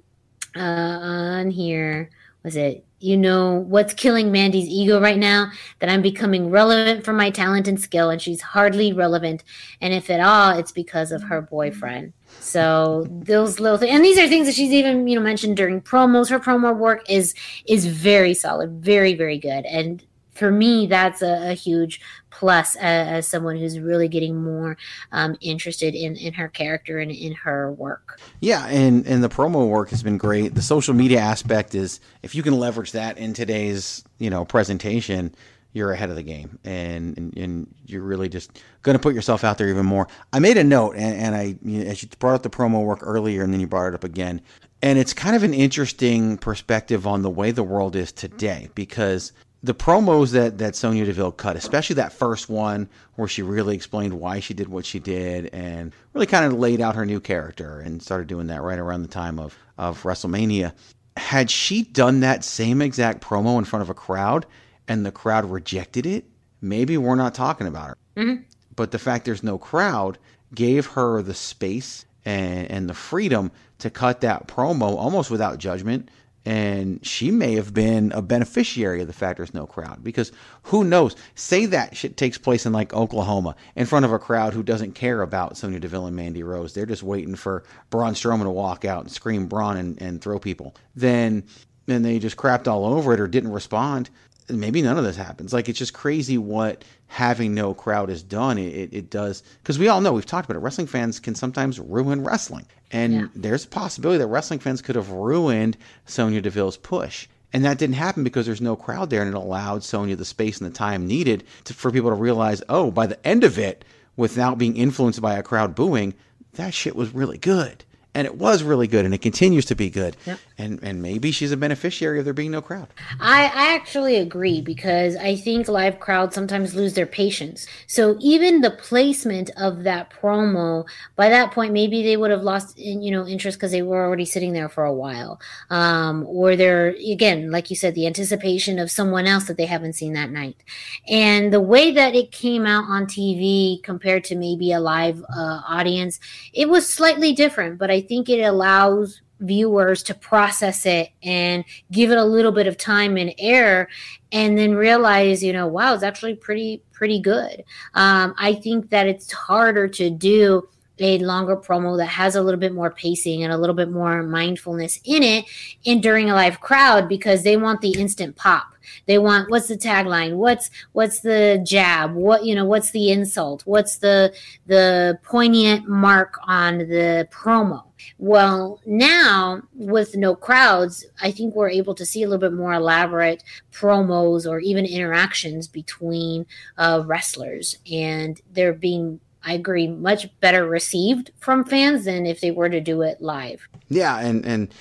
[0.56, 2.10] uh, on here
[2.42, 5.50] was it you know what's killing Mandy's ego right now?
[5.80, 9.44] That I'm becoming relevant for my talent and skill, and she's hardly relevant.
[9.82, 12.14] And if at all, it's because of her boyfriend.
[12.40, 15.82] So those little things, and these are things that she's even you know mentioned during
[15.82, 16.30] promos.
[16.30, 17.34] Her promo work is
[17.66, 20.02] is very solid, very very good, and
[20.34, 24.76] for me, that's a, a huge plus as, someone who's really getting more
[25.12, 28.20] um, interested in, in her character and in her work.
[28.40, 30.54] Yeah, and, and the promo work has been great.
[30.54, 35.34] The social media aspect is if you can leverage that in today's you know presentation,
[35.72, 39.44] you're ahead of the game, and and, and you're really just going to put yourself
[39.44, 40.08] out there even more.
[40.32, 42.84] I made a note, and, and I you know, as you brought up the promo
[42.84, 44.40] work earlier, and then you brought it up again.
[44.82, 49.32] And it's kind of an interesting perspective on the way the world is today because
[49.64, 54.12] the promos that that Sonya Deville cut, especially that first one where she really explained
[54.12, 57.80] why she did what she did and really kind of laid out her new character
[57.80, 60.74] and started doing that right around the time of of WrestleMania.
[61.16, 64.44] Had she done that same exact promo in front of a crowd
[64.86, 66.26] and the crowd rejected it,
[66.60, 67.96] maybe we're not talking about her.
[68.16, 68.42] Mm-hmm.
[68.76, 70.18] But the fact there's no crowd
[70.54, 76.10] gave her the space and, and the freedom to cut that promo almost without judgment
[76.46, 80.30] and she may have been a beneficiary of the fact there's no crowd because
[80.64, 81.16] who knows?
[81.34, 84.92] Say that shit takes place in like oklahoma in front of a crowd who doesn't
[84.92, 86.74] care about sonya deville and mandy rose.
[86.74, 90.38] They're just waiting for braun strowman to walk out and scream braun and, and throw
[90.38, 90.74] people.
[90.94, 91.44] Then
[91.86, 94.10] then they just crapped all over it or didn't respond
[94.48, 95.52] maybe none of this happens.
[95.52, 98.58] Like it's just crazy what having no crowd has done.
[98.58, 100.62] It, it, it does because we all know we've talked about it.
[100.62, 103.26] Wrestling fans can sometimes ruin wrestling, and yeah.
[103.34, 105.76] there's a possibility that wrestling fans could have ruined
[106.06, 107.28] Sonya Deville's push.
[107.52, 110.58] And that didn't happen because there's no crowd there, and it allowed Sonya the space
[110.58, 113.84] and the time needed to, for people to realize, oh, by the end of it,
[114.16, 116.14] without being influenced by a crowd booing,
[116.54, 119.90] that shit was really good and it was really good and it continues to be
[119.90, 120.38] good yep.
[120.56, 122.88] And and maybe she's a beneficiary of there being no crowd.
[123.20, 127.66] I, I actually agree because i think live crowds sometimes lose their patience.
[127.86, 130.86] So even the placement of that promo
[131.16, 134.24] by that point maybe they would have lost you know interest because they were already
[134.24, 135.40] sitting there for a while.
[135.70, 139.94] Um, or they're again like you said the anticipation of someone else that they haven't
[139.94, 140.62] seen that night.
[141.08, 145.60] And the way that it came out on tv compared to maybe a live uh,
[145.68, 146.20] audience
[146.52, 152.10] it was slightly different but i think it allows viewers to process it and give
[152.10, 153.88] it a little bit of time and air
[154.32, 157.64] and then realize you know wow it's actually pretty pretty good.
[157.94, 162.60] Um, i think that it's harder to do a longer promo that has a little
[162.60, 165.44] bit more pacing and a little bit more mindfulness in it
[165.86, 168.74] and during a live crowd because they want the instant pop
[169.06, 170.36] they want what's the tagline?
[170.36, 172.14] What's what's the jab?
[172.14, 172.64] What you know?
[172.64, 173.62] What's the insult?
[173.66, 174.34] What's the
[174.66, 177.84] the poignant mark on the promo?
[178.18, 182.74] Well, now with no crowds, I think we're able to see a little bit more
[182.74, 190.66] elaborate promos or even interactions between uh, wrestlers, and they're being I agree, much better
[190.66, 193.68] received from fans than if they were to do it live.
[193.88, 194.74] Yeah, and and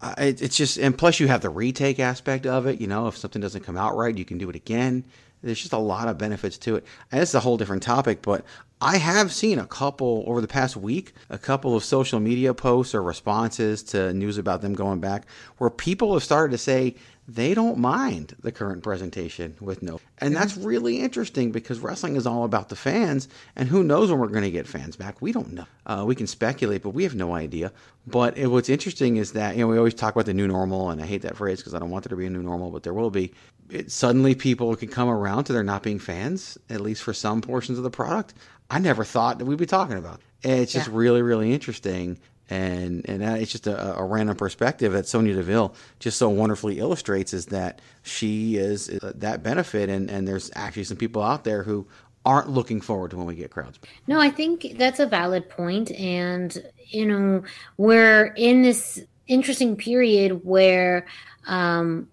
[0.00, 2.80] uh, it, it's just, and plus you have the retake aspect of it.
[2.80, 5.04] You know, if something doesn't come out right, you can do it again.
[5.42, 6.84] There's just a lot of benefits to it.
[7.10, 8.44] And it's a whole different topic, but
[8.80, 12.94] I have seen a couple over the past week, a couple of social media posts
[12.94, 15.26] or responses to news about them going back
[15.58, 16.94] where people have started to say,
[17.34, 20.00] they don't mind the current presentation with no.
[20.18, 24.20] And that's really interesting because wrestling is all about the fans, and who knows when
[24.20, 25.22] we're going to get fans back?
[25.22, 25.66] We don't know.
[25.86, 27.72] Uh, we can speculate, but we have no idea.
[28.06, 30.90] But it, what's interesting is that you know we always talk about the new normal,
[30.90, 32.70] and I hate that phrase because I don't want there to be a new normal,
[32.70, 33.32] but there will be.
[33.70, 37.40] It, suddenly, people can come around to there not being fans, at least for some
[37.40, 38.34] portions of the product.
[38.70, 40.20] I never thought that we'd be talking about.
[40.42, 40.94] It's just yeah.
[40.96, 42.18] really, really interesting
[42.52, 47.32] and and it's just a, a, random perspective that Sonya Deville just so wonderfully illustrates
[47.32, 51.62] is that she is uh, that benefit, and and there's actually some people out there
[51.62, 51.86] who
[52.26, 53.78] aren't looking forward to when we get crowds.
[54.06, 57.42] No, I think that's a valid point, and you know
[57.78, 61.06] we're in this interesting period where
[61.46, 62.08] um,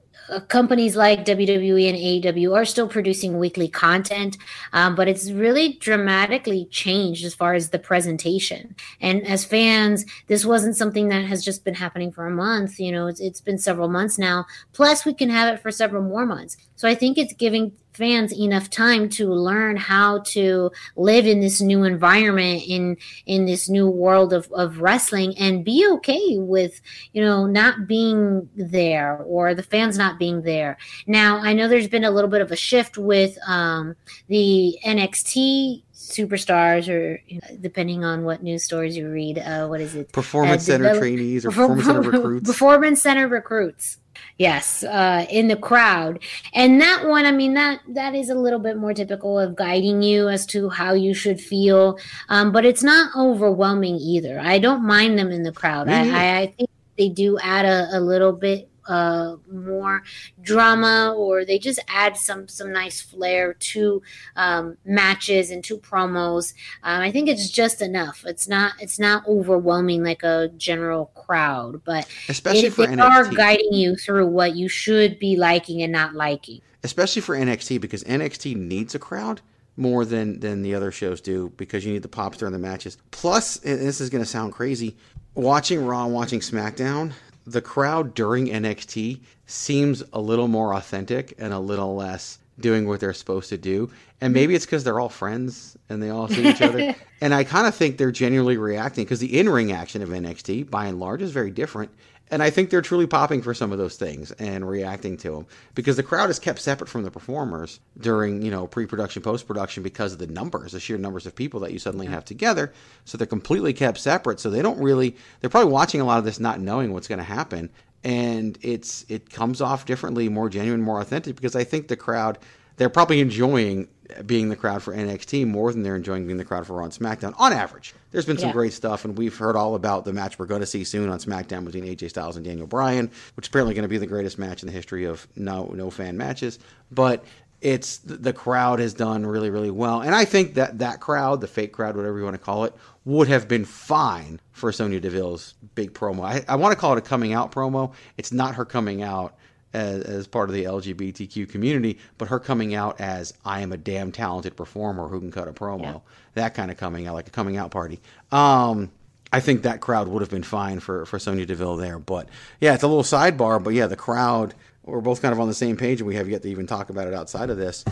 [0.48, 1.98] companies like WWE and
[2.36, 4.38] AEW are still producing weekly content,
[4.74, 8.76] um, but it's really dramatically changed as far as the presentation.
[9.02, 12.80] And as fans, this wasn't something that has just been happening for a month.
[12.80, 14.46] You know, it's, it's been several months now.
[14.74, 16.58] Plus, we can have it for several more months.
[16.76, 21.60] So I think it's giving fans enough time to learn how to live in this
[21.60, 22.96] new environment in
[23.26, 26.82] in this new world of, of wrestling and be okay with
[27.12, 30.78] you know not being there or the fans not being there.
[31.06, 33.96] Now i know there's been a little bit of a shift with um,
[34.30, 39.80] the nxt superstars or you know, depending on what news stories you read uh, what
[39.82, 40.12] is it?
[40.12, 42.50] Performance Uh, center trainees or performance center recruits.
[42.50, 43.98] performance center recruits.
[44.38, 46.20] Yes uh, in the crowd.
[46.54, 50.02] And that one i mean that that is a little bit more typical of guiding
[50.02, 51.98] you as to how you should feel.
[52.30, 54.40] Um, but it's not overwhelming either.
[54.40, 55.88] I don't mind them in the crowd.
[55.90, 56.02] I.
[56.10, 60.04] I, I think they do add a, a little bit uh, more
[60.42, 64.02] drama or they just add some some nice flair to
[64.36, 69.26] um, matches and to promos um, i think it's just enough it's not it's not
[69.28, 73.36] overwhelming like a general crowd but Especially it- for they are NXT.
[73.38, 78.04] guiding you through what you should be liking and not liking especially for NXT because
[78.06, 79.42] NXT needs a crowd
[79.78, 82.98] more than than the other shows do because you need the pops during the matches.
[83.12, 84.98] Plus, this is going to sound crazy,
[85.36, 87.14] watching Raw watching SmackDown,
[87.52, 93.00] the crowd during NXT seems a little more authentic and a little less doing what
[93.00, 93.90] they're supposed to do.
[94.22, 96.96] And maybe it's because they're all friends and they all see each other.
[97.22, 100.70] And I kind of think they're genuinely reacting because the in ring action of NXT,
[100.70, 101.92] by and large, is very different.
[102.32, 105.48] And I think they're truly popping for some of those things and reacting to them
[105.74, 110.14] because the crowd is kept separate from the performers during, you know, pre-production, post-production because
[110.14, 112.72] of the numbers, the sheer numbers of people that you suddenly have together.
[113.06, 114.40] So they're completely kept separate.
[114.40, 117.18] So they don't really, they're probably watching a lot of this not knowing what's going
[117.20, 117.72] to happen.
[118.04, 122.38] And it's, it comes off differently, more genuine, more authentic because I think the crowd,
[122.78, 123.90] they're probably enjoying
[124.26, 126.94] being the crowd for NXT more than they're enjoying being the crowd for Raw and
[126.94, 127.94] SmackDown on average.
[128.12, 128.54] There's been some Yeah.
[128.54, 131.20] great stuff, and we've heard all about the match we're going to see soon on
[131.20, 134.40] SmackDown between AJ Styles and Daniel Bryan, which is apparently going to be the greatest
[134.40, 136.60] match in the history of no no fan matches.
[136.92, 137.24] But
[137.62, 141.48] it's the crowd has done really really well, and I think that that crowd, the
[141.48, 142.74] fake crowd, whatever you want to call it,
[143.06, 146.24] would have been fine for Sonya Deville's big promo.
[146.24, 147.92] I, I want to call it a coming out promo.
[148.18, 149.36] It's not her coming out
[149.74, 153.78] as, as part of the LGBTQ community, but her coming out as I am a
[153.78, 155.82] damn talented performer who can cut a promo.
[155.82, 156.00] Yeah.
[156.36, 158.00] That kind of coming out, like a coming out party.
[158.32, 158.92] Um,
[159.32, 162.74] I think that crowd would have been fine for for Sonya Deville there, but yeah,
[162.74, 163.64] it's a little sidebar.
[163.64, 166.30] But yeah, the crowd we're both kind of on the same page, and we have
[166.30, 167.86] yet to even talk about it outside of this.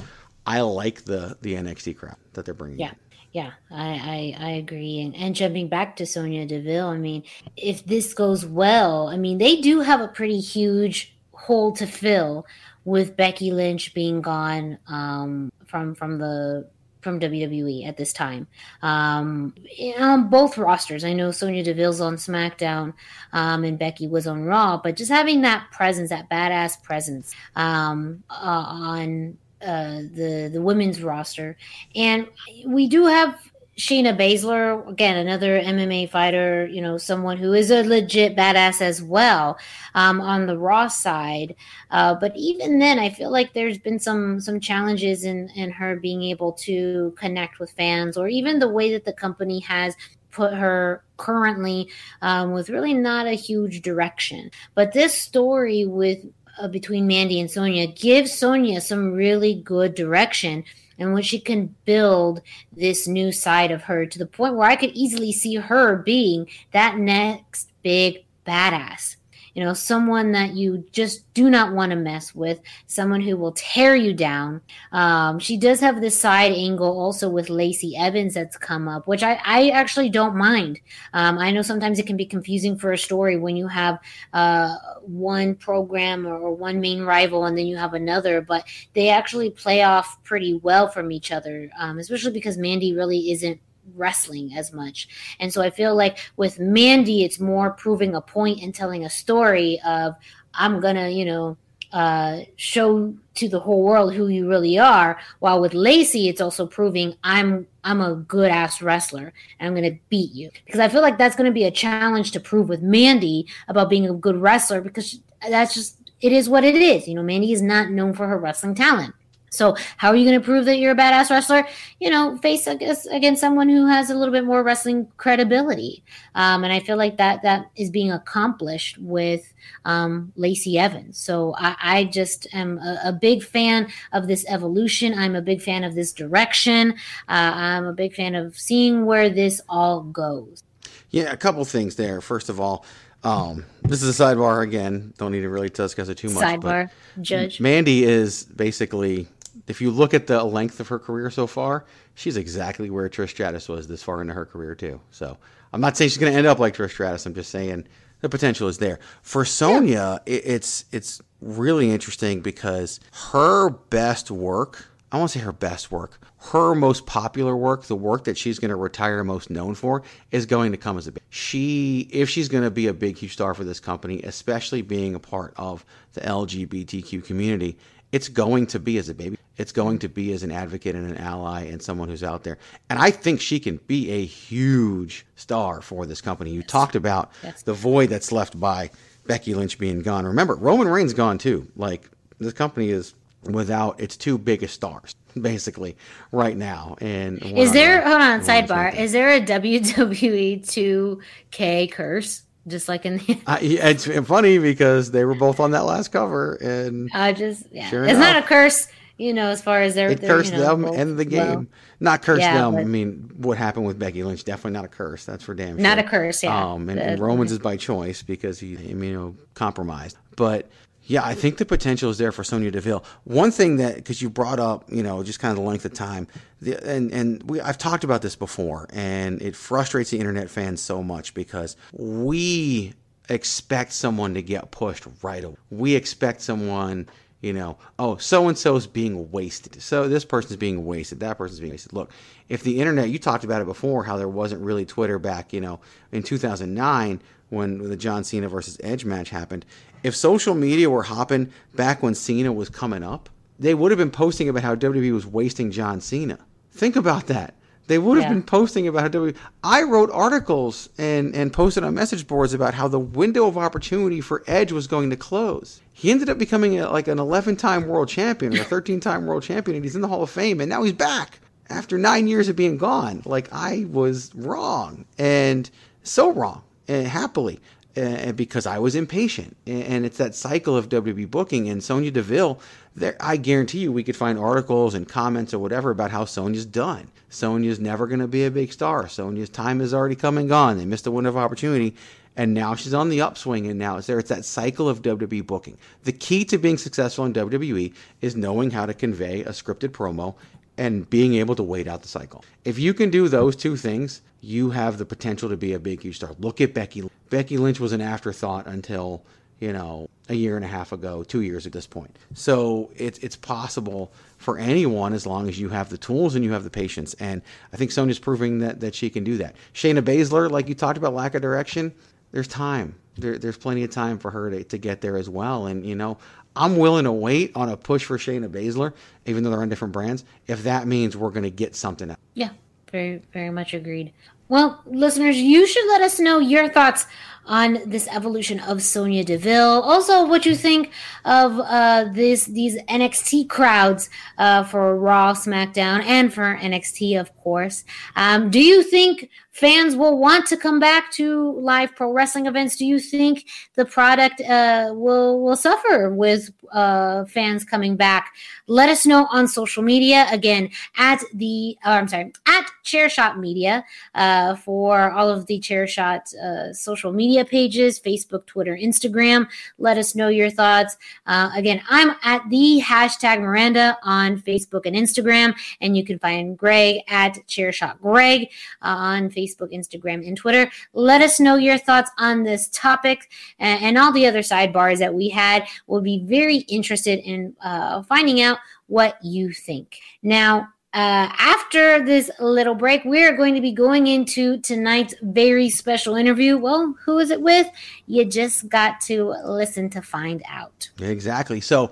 [0.45, 2.79] I like the the NXT crowd that they're bringing.
[2.79, 2.93] Yeah.
[3.33, 5.01] Yeah, I, I, I agree.
[5.01, 7.23] And, and jumping back to Sonya Deville, I mean,
[7.55, 12.45] if this goes well, I mean, they do have a pretty huge hole to fill
[12.83, 16.67] with Becky Lynch being gone um, from from the
[17.01, 18.47] from WWE at this time.
[18.81, 19.53] Um,
[19.99, 22.93] on both rosters, I know Sonya Deville's on SmackDown
[23.31, 28.23] um, and Becky was on Raw, but just having that presence, that badass presence um,
[28.29, 28.33] uh,
[28.67, 31.55] on uh, the the women's roster,
[31.95, 32.27] and
[32.65, 33.39] we do have
[33.77, 36.65] Shayna Baszler again, another MMA fighter.
[36.65, 39.59] You know, someone who is a legit badass as well
[39.93, 41.55] um, on the Raw side.
[41.91, 45.95] Uh, but even then, I feel like there's been some some challenges in in her
[45.95, 49.95] being able to connect with fans, or even the way that the company has
[50.31, 51.89] put her currently
[52.23, 54.49] um, with really not a huge direction.
[54.73, 56.19] But this story with
[56.59, 60.63] uh, between Mandy and Sonya gives Sonya some really good direction
[60.99, 62.41] and when she can build
[62.71, 66.47] this new side of her to the point where I could easily see her being
[66.71, 69.17] that next big badass.
[69.57, 73.53] You know, someone that you just do not want to mess with, someone who will
[73.53, 74.61] tear you down.
[74.91, 79.23] Um, she does have this side angle also with Lacey Evans that's come up, which
[79.23, 80.79] I, I actually don't mind.
[81.13, 83.97] Um, I know sometimes it can be confusing for a story when you have
[84.31, 89.49] uh, one program or, one main rival and then you have another, but they actually
[89.49, 93.59] play off pretty well from each other, um, especially because Mandy really isn't
[93.95, 95.07] wrestling as much.
[95.39, 99.09] And so I feel like with Mandy, it's more proving a point and telling a
[99.09, 100.15] story of,
[100.53, 101.57] I'm going to, you know,
[101.91, 105.17] uh, show to the whole world who you really are.
[105.39, 109.97] While with Lacey, it's also proving I'm I'm a good ass wrestler and I'm gonna
[110.09, 110.49] beat you.
[110.65, 114.09] Because I feel like that's gonna be a challenge to prove with Mandy about being
[114.09, 115.19] a good wrestler because
[115.49, 117.07] that's just it is what it is.
[117.07, 119.13] You know, Mandy is not known for her wrestling talent.
[119.49, 121.65] So how are you going to prove that you're a badass wrestler?
[121.99, 126.03] You know, face against, against someone who has a little bit more wrestling credibility.
[126.35, 129.53] Um, and I feel like that that is being accomplished with
[129.85, 131.17] um, Lacey Evans.
[131.17, 135.17] So I, I just am a, a, big fan of this evolution.
[135.17, 136.91] I'm a big fan of this direction.
[137.27, 140.63] Uh, I'm a big fan of seeing where this all goes.
[141.09, 142.21] Yeah, a couple things there.
[142.21, 142.85] First of all,
[143.23, 145.13] um, this is a sidebar again.
[145.17, 146.43] Don't need to really discuss it too much.
[146.43, 146.89] Sidebar,
[147.21, 147.59] judge.
[147.59, 149.27] Mandy is basically
[149.67, 153.29] if you look at the length of her career so far, she's exactly where Trish
[153.29, 154.99] Stratus was this far into her career too.
[155.11, 155.37] So
[155.73, 157.25] I'm not saying she's going to end up like Trish Stratus.
[157.25, 157.87] I'm just saying
[158.21, 158.99] the potential is there.
[159.21, 162.99] For Sonya, it, it's it's really interesting because
[163.31, 166.19] her best work, I won't say her best work,
[166.51, 170.45] her most popular work, the work that she's going to retire most known for, is
[170.45, 171.21] going to come as a big.
[171.29, 175.13] She, if she's going to be a big, huge star for this company, especially being
[175.13, 177.77] a part of the LGBTQ community,
[178.11, 179.37] it's going to be as a baby.
[179.57, 182.57] It's going to be as an advocate and an ally and someone who's out there.
[182.89, 186.51] And I think she can be a huge star for this company.
[186.51, 187.31] You talked about
[187.65, 188.91] the void that's left by
[189.25, 190.25] Becky Lynch being gone.
[190.25, 191.67] Remember, Roman Reigns gone too.
[191.75, 195.97] Like this company is without its two biggest stars basically
[196.31, 196.95] right now.
[197.01, 198.95] And is there hold on sidebar?
[198.95, 202.43] Is there a WWE 2K curse?
[202.67, 206.55] Just like in the uh, it's funny because they were both on that last cover,
[206.55, 208.87] and I just yeah, sure it's enough, not a curse,
[209.17, 211.47] you know, as far as they're it cursed you know, them and the game.
[211.47, 211.65] Well,
[211.99, 212.75] not curse yeah, them.
[212.75, 214.43] I mean, what happened with Becky Lynch?
[214.43, 215.23] Definitely not a curse.
[215.23, 215.77] That's for damn sure.
[215.77, 216.73] Not a curse, yeah.
[216.73, 220.17] Um, and, and Roman's is by choice because he, you know, compromised.
[220.35, 220.69] But
[221.07, 223.03] yeah, I think the potential is there for Sonya Deville.
[223.23, 225.93] One thing that, because you brought up, you know, just kind of the length of
[225.93, 226.27] time,
[226.61, 230.81] the, and and we I've talked about this before, and it frustrates the internet fans
[230.81, 232.93] so much because we
[233.29, 235.55] expect someone to get pushed right away.
[235.69, 237.07] We expect someone,
[237.39, 239.81] you know, oh, so and so is being wasted.
[239.81, 241.21] So this person's being wasted.
[241.21, 241.93] That person's being wasted.
[241.93, 242.11] Look,
[242.49, 245.61] if the internet, you talked about it before, how there wasn't really Twitter back, you
[245.61, 245.79] know,
[246.11, 249.65] in 2009 when the John Cena versus Edge match happened.
[250.03, 253.29] If social media were hopping back when Cena was coming up,
[253.59, 256.39] they would have been posting about how WWE was wasting John Cena.
[256.71, 257.55] Think about that.
[257.87, 258.33] They would have yeah.
[258.33, 259.35] been posting about how WWE.
[259.63, 264.19] I wrote articles and, and posted on message boards about how the window of opportunity
[264.19, 265.81] for Edge was going to close.
[265.93, 269.25] He ended up becoming a, like an 11 time world champion or a 13 time
[269.25, 271.39] world champion, and he's in the Hall of Fame, and now he's back
[271.69, 273.21] after nine years of being gone.
[273.25, 275.69] Like, I was wrong, and
[276.03, 277.61] so wrong, and happily
[277.97, 279.57] uh, because I was impatient.
[279.65, 281.67] And it's that cycle of WWE booking.
[281.69, 282.59] And Sonya Deville,
[282.95, 286.65] there, I guarantee you, we could find articles and comments or whatever about how Sonya's
[286.65, 287.09] done.
[287.29, 289.07] Sonya's never going to be a big star.
[289.07, 290.77] Sonya's time has already come and gone.
[290.77, 291.95] They missed a window of opportunity.
[292.35, 294.19] And now she's on the upswing, and now it's there.
[294.19, 295.75] It's that cycle of WWE booking.
[296.03, 300.35] The key to being successful in WWE is knowing how to convey a scripted promo
[300.77, 302.43] and being able to wait out the cycle.
[302.63, 306.01] If you can do those two things, you have the potential to be a big
[306.01, 306.35] huge star.
[306.39, 307.09] Look at Becky.
[307.29, 309.23] Becky Lynch was an afterthought until
[309.59, 312.17] you know a year and a half ago, two years at this point.
[312.33, 316.51] So it's it's possible for anyone as long as you have the tools and you
[316.51, 317.13] have the patience.
[317.15, 317.41] And
[317.73, 319.55] I think Sonya's proving that that she can do that.
[319.73, 321.93] Shayna Baszler, like you talked about, lack of direction.
[322.31, 322.95] There's time.
[323.17, 325.65] There, there's plenty of time for her to, to get there as well.
[325.65, 326.17] And you know,
[326.57, 328.93] I'm willing to wait on a push for Shayna Baszler,
[329.25, 332.19] even though they're on different brands, if that means we're going to get something out.
[332.33, 332.49] Yeah,
[332.91, 334.13] very, very much agreed.
[334.49, 337.05] Well, listeners, you should let us know your thoughts
[337.45, 339.81] on this evolution of Sonya Deville.
[339.81, 340.91] Also, what you think
[341.25, 347.85] of uh, this these NXT crowds uh, for Raw, SmackDown, and for NXT, of course.
[348.17, 352.75] Um, do you think fans will want to come back to live pro wrestling events?
[352.75, 353.45] Do you think
[353.75, 358.33] the product uh, will will suffer with uh, fans coming back?
[358.67, 360.27] Let us know on social media.
[360.29, 366.21] Again, at the oh, I'm sorry, at Chairshot Media uh, for all of the Chairshot
[366.35, 369.47] uh, social media pages: Facebook, Twitter, Instagram.
[369.77, 370.97] Let us know your thoughts.
[371.25, 376.57] Uh, again, I'm at the hashtag Miranda on Facebook and Instagram, and you can find
[376.57, 378.49] Greg at Chairshot Greg
[378.81, 379.67] uh, on Facebook.
[379.77, 380.69] Instagram, and Twitter.
[380.93, 383.29] Let us know your thoughts on this topic
[383.59, 385.67] and, and all the other sidebars that we had.
[385.87, 388.57] We'll be very interested in uh, finding out
[388.87, 389.97] what you think.
[390.23, 396.15] Now, uh, after this little break, we're going to be going into tonight's very special
[396.15, 396.57] interview.
[396.57, 397.67] Well, who is it with?
[398.07, 400.89] You just got to listen to find out.
[400.99, 401.61] Exactly.
[401.61, 401.91] So,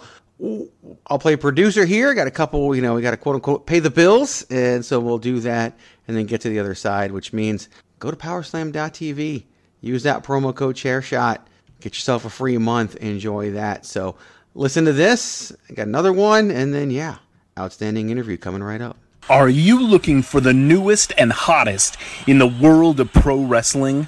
[1.08, 2.14] I'll play producer here.
[2.14, 4.44] Got a couple, you know, we got to quote unquote pay the bills.
[4.50, 5.78] And so we'll do that
[6.08, 7.70] and then get to the other side, which means
[8.00, 9.46] go to powerslam.tv,
[9.82, 11.40] use that promo code ChairShot,
[11.80, 13.86] get yourself a free month, enjoy that.
[13.86, 14.16] So
[14.54, 15.52] listen to this.
[15.70, 17.18] I got another one, and then yeah,
[17.58, 18.98] outstanding interview coming right up.
[19.30, 24.08] Are you looking for the newest and hottest in the world of pro wrestling?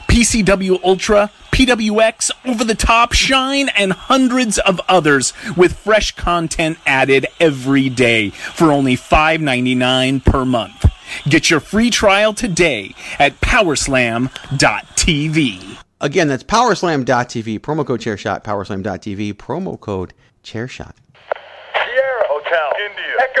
[0.11, 7.27] PCW Ultra, PWX, Over the Top, Shine, and hundreds of others with fresh content added
[7.39, 10.85] every day for only $5.99 per month.
[11.29, 14.27] Get your free trial today at powerslam.tv.
[16.01, 20.95] Again, that's powerslam.tv, promo code chairshot, powerslam.tv, promo code chairshot.
[21.73, 23.40] Sierra Hotel, India, Echo,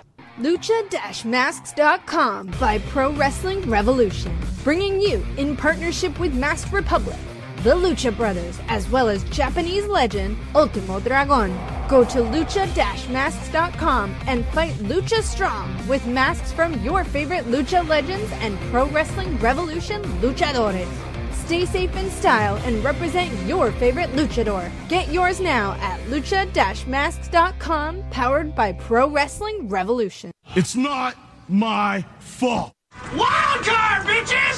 [0.41, 7.17] Lucha-Masks.com by Pro Wrestling Revolution, bringing you in partnership with Masked Republic,
[7.57, 11.55] the Lucha Brothers, as well as Japanese legend Ultimo Dragon.
[11.87, 18.57] Go to Lucha-Masks.com and fight Lucha Strong with masks from your favorite Lucha legends and
[18.71, 20.87] Pro Wrestling Revolution luchadores.
[21.45, 24.71] Stay safe in style and represent your favorite luchador.
[24.87, 30.30] Get yours now at lucha-masks.com, powered by Pro Wrestling Revolution.
[30.53, 31.15] It's not
[31.47, 32.73] my fault.
[33.15, 34.50] Wild card, bitches!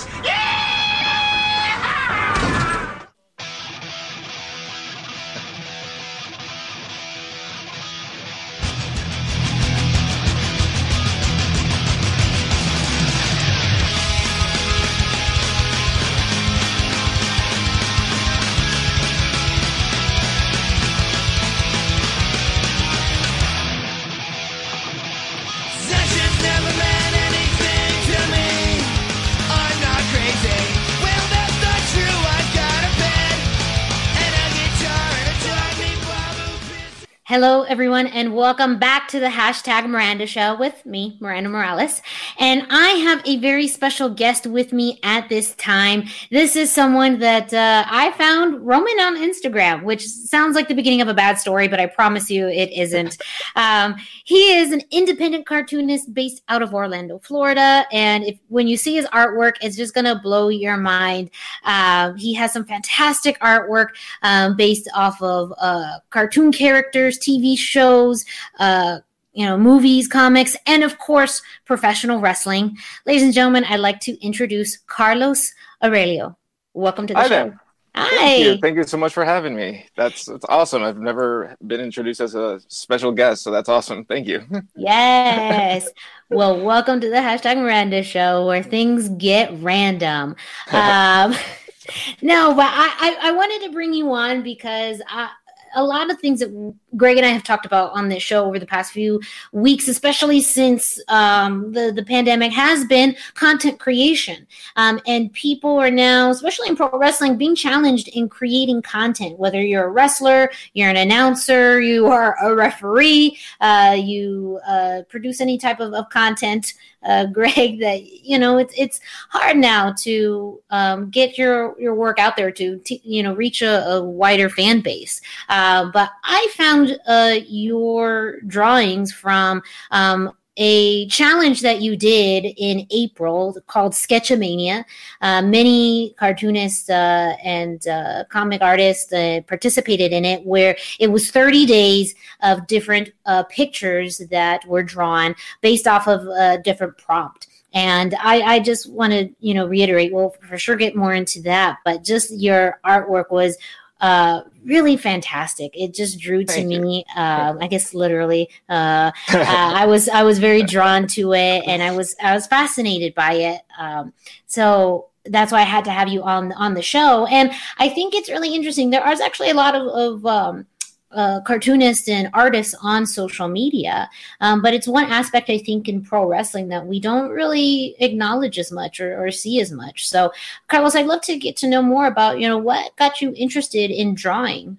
[37.33, 41.99] Hello, everyone, and welcome back to the hashtag Miranda Show with me, Miranda Morales.
[42.37, 46.03] And I have a very special guest with me at this time.
[46.29, 51.01] This is someone that uh, I found roaming on Instagram, which sounds like the beginning
[51.01, 53.17] of a bad story, but I promise you it isn't.
[53.55, 57.85] Um, he is an independent cartoonist based out of Orlando, Florida.
[57.91, 61.29] And if when you see his artwork, it's just going to blow your mind.
[61.63, 63.89] Uh, he has some fantastic artwork
[64.23, 68.25] um, based off of uh, cartoon characters, TV shows,
[68.59, 68.99] uh,
[69.33, 72.77] you know, movies, comics, and of course, professional wrestling.
[73.05, 75.53] Ladies and gentlemen, I'd like to introduce Carlos
[75.83, 76.37] Aurelio.
[76.73, 77.29] Welcome to the Hi show.
[77.29, 77.59] there.
[77.95, 78.09] Hi.
[78.09, 78.57] Thank you.
[78.57, 79.85] Thank you so much for having me.
[79.95, 80.83] That's, that's awesome.
[80.83, 84.05] I've never been introduced as a special guest, so that's awesome.
[84.05, 84.43] Thank you.
[84.75, 85.87] Yes.
[86.29, 90.35] well, welcome to the hashtag Miranda show where things get random.
[90.71, 91.35] Um,
[92.21, 95.29] no, but I, I, I wanted to bring you on because I,
[95.75, 98.59] a lot of things that Greg and I have talked about on this show over
[98.59, 99.21] the past few
[99.51, 104.45] weeks, especially since um, the the pandemic, has been content creation,
[104.75, 109.39] um, and people are now, especially in pro wrestling, being challenged in creating content.
[109.39, 115.41] Whether you're a wrestler, you're an announcer, you are a referee, uh, you uh, produce
[115.41, 116.73] any type of, of content.
[117.03, 118.99] Uh, Greg, that you know it's it's
[119.29, 123.61] hard now to um, get your your work out there to, to you know reach
[123.61, 125.21] a, a wider fan base.
[125.49, 132.85] Uh, but I found uh, your drawings from um, a challenge that you did in
[132.91, 134.85] April called Sketchamania.
[135.21, 141.31] Uh, many cartoonists uh, and uh, comic artists uh, participated in it, where it was
[141.31, 147.47] 30 days of different uh, pictures that were drawn based off of a different prompt.
[147.73, 150.13] And I, I just want to, you know, reiterate.
[150.13, 153.57] We'll for sure get more into that, but just your artwork was
[154.03, 155.71] uh, really fantastic.
[155.73, 157.05] It just drew to Thank me.
[157.15, 161.81] Um, I guess literally, uh, uh, I was I was very drawn to it, and
[161.81, 163.61] I was I was fascinated by it.
[163.79, 164.11] Um,
[164.45, 167.25] so that's why I had to have you on on the show.
[167.27, 168.89] And I think it's really interesting.
[168.89, 170.65] There is actually a lot of, of um,
[171.13, 174.09] uh, cartoonists and artists on social media.
[174.41, 178.59] Um, but it's one aspect I think in pro wrestling that we don't really acknowledge
[178.59, 180.07] as much or, or see as much.
[180.07, 180.31] So,
[180.67, 183.91] Carlos, I'd love to get to know more about you know what got you interested
[183.91, 184.77] in drawing.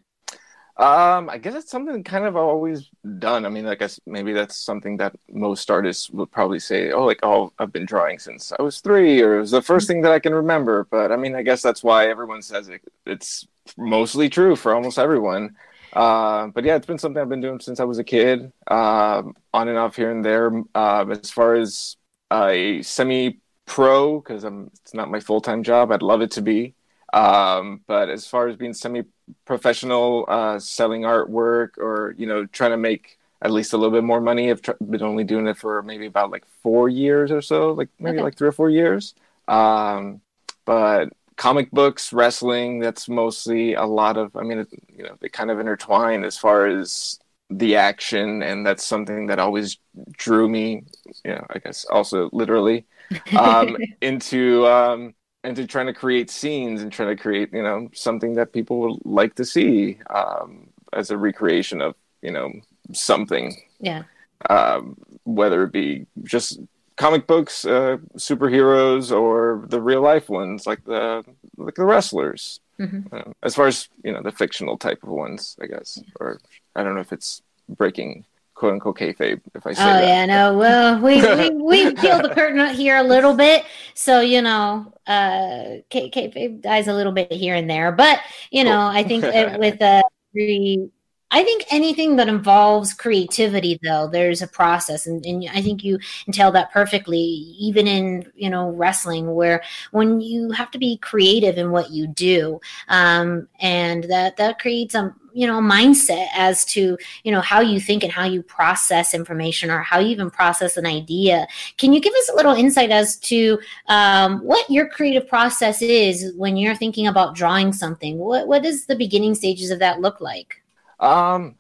[0.77, 3.47] Um, I guess it's something kind of always done.
[3.47, 7.21] I mean, I guess maybe that's something that most artists would probably say, "Oh, like
[7.23, 10.11] oh, I've been drawing since I was three, or it was the first thing that
[10.11, 12.83] I can remember." But I mean, I guess that's why everyone says it.
[13.07, 15.55] It's mostly true for almost everyone.
[15.95, 19.35] Uh, but yeah, it's been something I've been doing since I was a kid, um,
[19.53, 20.51] on and off here and there.
[20.75, 21.97] Uh, as far as
[22.33, 25.93] a semi-pro, because I'm it's not my full-time job.
[25.93, 26.75] I'd love it to be.
[27.13, 32.77] Um, but as far as being semi-professional, uh, selling artwork or you know trying to
[32.77, 35.83] make at least a little bit more money, I've tr- been only doing it for
[35.83, 38.23] maybe about like four years or so, like maybe Okay.
[38.23, 39.15] like three or four years.
[39.49, 40.21] Um,
[40.65, 44.35] but comic books, wrestling, that's mostly a lot of.
[44.37, 47.19] I mean, it, you know, they kind of intertwine as far as
[47.51, 49.79] the action, and that's something that always
[50.13, 50.85] drew me.
[51.25, 52.87] You know, I guess also literally
[53.35, 58.35] um, into um, into trying to create scenes and trying to create you know something
[58.35, 62.53] that people would like to see um, as a recreation of you know
[62.93, 64.05] something Yeah.
[64.51, 66.61] um, whether it be just
[66.97, 71.25] comic books, uh, superheroes, or the real life ones like the
[71.57, 72.61] like the wrestlers.
[72.81, 73.13] Mhm.
[73.13, 76.41] Uh, as far as you know, the fictional type of ones, I guess, or
[76.75, 78.25] I don't know if it's breaking
[78.55, 80.05] quote unquote kayfabe if I say Oh that.
[80.07, 80.57] yeah, no.
[80.57, 83.65] Well, we we we peel the curtain here a little bit,
[83.95, 87.91] so you know, uh, kayfabe dies a little bit here and there.
[87.93, 88.21] But
[88.51, 90.91] you know, I think it, with uh, every,
[91.35, 95.99] I think anything that involves creativity, though, there's a process, and, and I think you
[96.29, 99.61] entail that perfectly, even in you know wrestling, where
[99.91, 104.95] when you have to be creative in what you do, um, and that that creates
[104.95, 109.13] a you know mindset as to you know how you think and how you process
[109.13, 111.49] information or how you even process an idea.
[111.79, 113.59] Can you give us a little insight as to
[113.89, 118.19] um, what your creative process is when you're thinking about drawing something?
[118.19, 120.61] What what does the beginning stages of that look like
[121.05, 121.57] Um,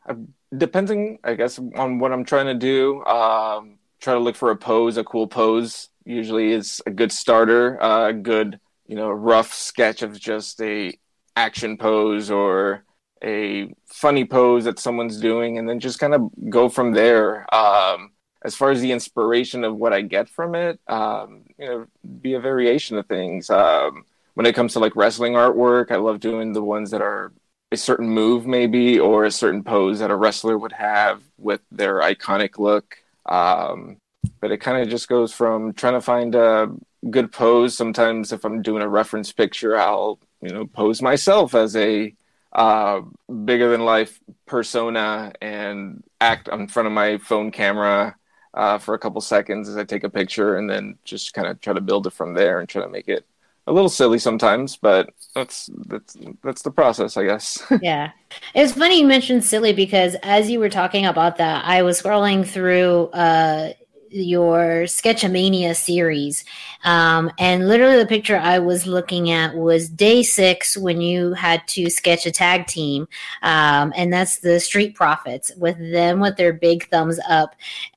[0.56, 3.04] depending, I guess, on what I'm trying to do.
[3.04, 5.88] Um, try to look for a pose, a cool pose.
[6.04, 7.82] Usually, is a good starter.
[7.82, 10.98] Uh, a good, you know, rough sketch of just a
[11.36, 12.84] action pose or
[13.22, 17.46] a funny pose that someone's doing, and then just kind of go from there.
[17.54, 18.12] Um,
[18.44, 21.86] as far as the inspiration of what I get from it, um, you know,
[22.20, 23.48] be a variation of things.
[23.48, 27.32] Um, when it comes to like wrestling artwork, I love doing the ones that are
[27.72, 32.00] a certain move maybe or a certain pose that a wrestler would have with their
[32.00, 32.98] iconic look.
[33.26, 33.96] Um,
[34.40, 36.70] but it kind of just goes from trying to find a
[37.10, 37.76] good pose.
[37.76, 42.14] Sometimes if i'm doing a reference picture i'll you know pose myself as a
[42.52, 43.00] uh,
[43.44, 48.14] bigger than life persona and act in front of my phone camera
[48.52, 51.60] uh, for a couple seconds as i take a picture and then just kind of
[51.60, 53.26] try to build it from there and try to make it
[53.66, 57.62] a little silly sometimes but that's that's that's the process i guess.
[57.82, 58.12] Yeah.
[58.54, 62.00] It was funny you mentioned silly because as you were talking about that i was
[62.00, 63.72] scrolling through uh
[64.14, 66.44] your sketchamania series
[66.84, 71.66] um, and literally the picture i was looking at was day six when you had
[71.66, 73.08] to sketch a tag team
[73.42, 77.56] um, and that's the street profits with them with their big thumbs up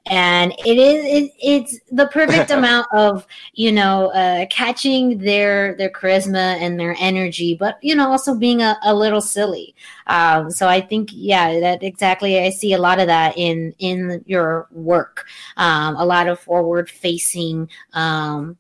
[0.09, 5.89] and it is it, it's the perfect amount of you know uh, catching their their
[5.89, 9.75] charisma and their energy but you know also being a, a little silly
[10.07, 14.23] um, so i think yeah that exactly i see a lot of that in in
[14.25, 15.25] your work
[15.57, 18.57] um, a lot of forward facing um,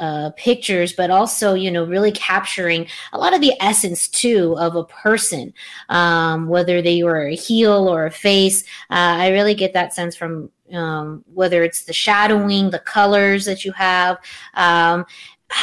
[0.00, 4.76] uh, pictures, but also, you know, really capturing a lot of the essence too of
[4.76, 5.52] a person,
[5.88, 8.62] um, whether they were a heel or a face.
[8.90, 13.64] Uh, I really get that sense from um, whether it's the shadowing, the colors that
[13.64, 14.18] you have.
[14.54, 15.06] Um,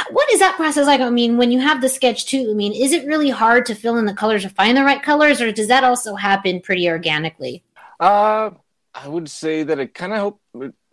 [0.09, 1.01] what is that process like?
[1.01, 3.75] I mean, when you have the sketch too, I mean, is it really hard to
[3.75, 6.89] fill in the colors or find the right colors, or does that also happen pretty
[6.89, 7.63] organically?
[7.99, 8.51] Uh,
[8.93, 10.41] I would say that it kind of help.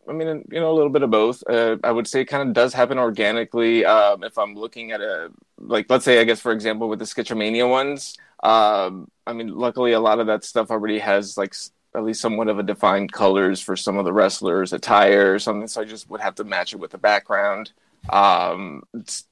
[0.09, 1.43] I mean, you know, a little bit of both.
[1.49, 3.85] Uh, I would say it kind of does happen organically.
[3.85, 7.05] Um, if I'm looking at a, like, let's say, I guess, for example, with the
[7.05, 11.55] Sketchamania ones, um, I mean, luckily a lot of that stuff already has like
[11.95, 15.69] at least somewhat of a defined colors for some of the wrestlers' attire or something.
[15.69, 17.73] So I just would have to match it with the background.
[18.09, 18.83] Um,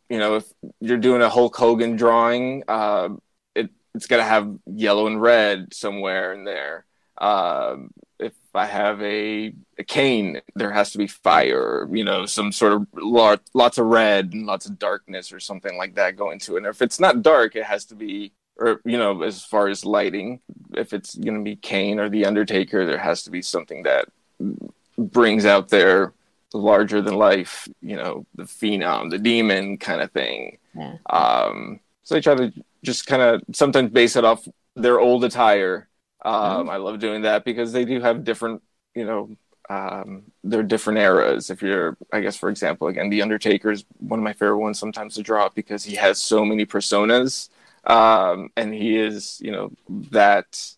[0.08, 0.44] you know, if
[0.80, 3.10] you're doing a Hulk Hogan drawing, uh,
[3.54, 6.84] it, it's got to have yellow and red somewhere in there.
[7.18, 12.52] Um, if I have a, a Kane, there has to be fire, you know, some
[12.52, 16.38] sort of lot, lots of red and lots of darkness or something like that going
[16.40, 16.58] to it.
[16.58, 19.84] And if it's not dark, it has to be or you know, as far as
[19.84, 20.40] lighting,
[20.74, 24.06] if it's going to be Kane or the Undertaker, there has to be something that
[24.98, 26.12] brings out their
[26.52, 30.58] larger than life, you know, the phenom, the demon kind of thing.
[30.76, 30.96] Yeah.
[31.08, 32.52] Um, so I try to
[32.82, 34.46] just kind of sometimes base it off
[34.76, 35.88] their old attire.
[36.22, 38.62] Um, I love doing that because they do have different,
[38.94, 39.30] you know,
[39.70, 41.48] um, they're different eras.
[41.48, 44.78] If you're, I guess, for example, again, The Undertaker is one of my favorite ones
[44.78, 47.48] sometimes to draw because he has so many personas.
[47.84, 49.70] Um, and he is, you know,
[50.10, 50.74] that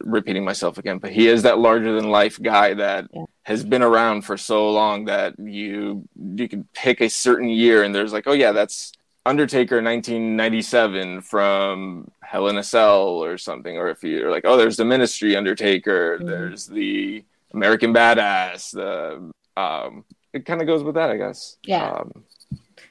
[0.00, 3.06] repeating myself again, but he is that larger than life guy that
[3.42, 7.94] has been around for so long that you you can pick a certain year and
[7.94, 8.92] there's like, oh yeah, that's
[9.26, 14.76] Undertaker 1997 from Hell in a Cell or something, or if you're like, oh, there's
[14.76, 21.10] the Ministry Undertaker, there's the American Badass, the um, it kind of goes with that,
[21.10, 21.56] I guess.
[21.64, 21.90] Yeah.
[21.90, 22.24] Um,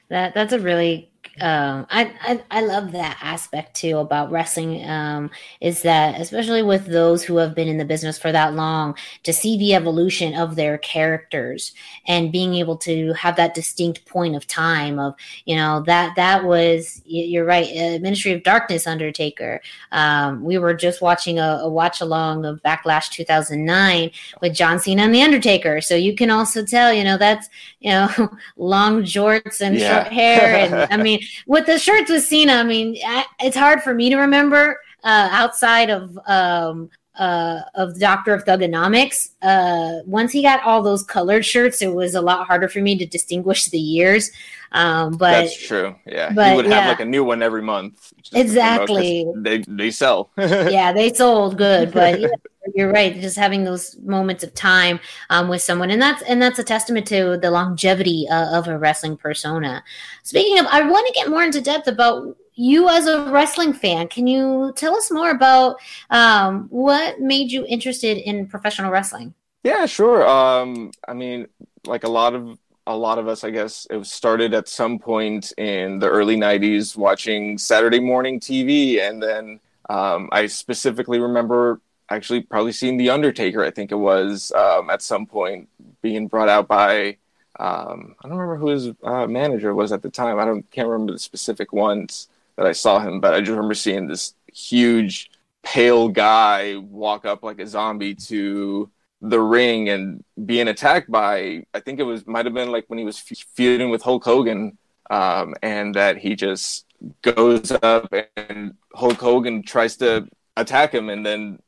[0.08, 1.10] That that's a really
[1.40, 5.30] um I, I I love that aspect too about wrestling um
[5.60, 9.32] is that especially with those who have been in the business for that long to
[9.32, 11.72] see the evolution of their characters
[12.06, 15.14] and being able to have that distinct point of time of
[15.44, 19.60] you know that that was you're right uh, Ministry of Darkness Undertaker
[19.92, 24.10] um we were just watching a, a watch along of Backlash 2009
[24.40, 27.48] with John Cena and the Undertaker so you can also tell you know that's
[27.80, 28.08] you know
[28.56, 29.86] long jorts and Yeah.
[29.86, 33.82] short hair and I mean with the shirts with Cena I mean I, it's hard
[33.82, 40.02] for me to remember uh, outside of um uh of the Doctor of Thuganomics uh
[40.06, 43.06] once he got all those colored shirts it was a lot harder for me to
[43.06, 44.30] distinguish the years
[44.74, 45.94] um but that's true.
[46.04, 48.12] Yeah, but he would have like a new one every month.
[48.32, 50.30] exactly They they sell.
[50.36, 52.28] yeah, they sold good, but yeah,
[52.74, 53.14] you're right.
[53.14, 54.98] Just having those moments of time
[55.30, 58.76] um, with someone, and that's and that's a testament to the longevity uh, of a
[58.76, 59.84] wrestling persona.
[60.24, 64.08] Speaking of, I want to get more into depth about you as a wrestling fan.
[64.08, 65.76] Can you tell us more about
[66.10, 69.34] um, what made you interested in professional wrestling?
[69.62, 70.26] Yeah, sure.
[70.26, 71.46] Um, I mean,
[71.86, 75.52] like a lot of a lot of us, I guess, it started at some point
[75.56, 81.80] in the early '90s watching Saturday morning TV, and then um, I specifically remember
[82.10, 83.64] actually probably seeing The Undertaker.
[83.64, 85.68] I think it was um, at some point
[86.02, 87.16] being brought out by
[87.58, 90.38] um, I don't remember who his uh, manager was at the time.
[90.38, 93.74] I don't can't remember the specific ones that I saw him, but I just remember
[93.74, 95.30] seeing this huge
[95.62, 98.90] pale guy walk up like a zombie to
[99.20, 102.98] the ring and being attacked by I think it was might have been like when
[102.98, 104.76] he was feuding with Hulk Hogan,
[105.10, 106.86] um, and that he just
[107.22, 111.58] goes up and Hulk Hogan tries to attack him and then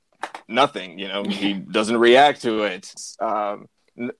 [0.48, 2.92] nothing, you know, he doesn't react to it.
[3.20, 3.68] Um,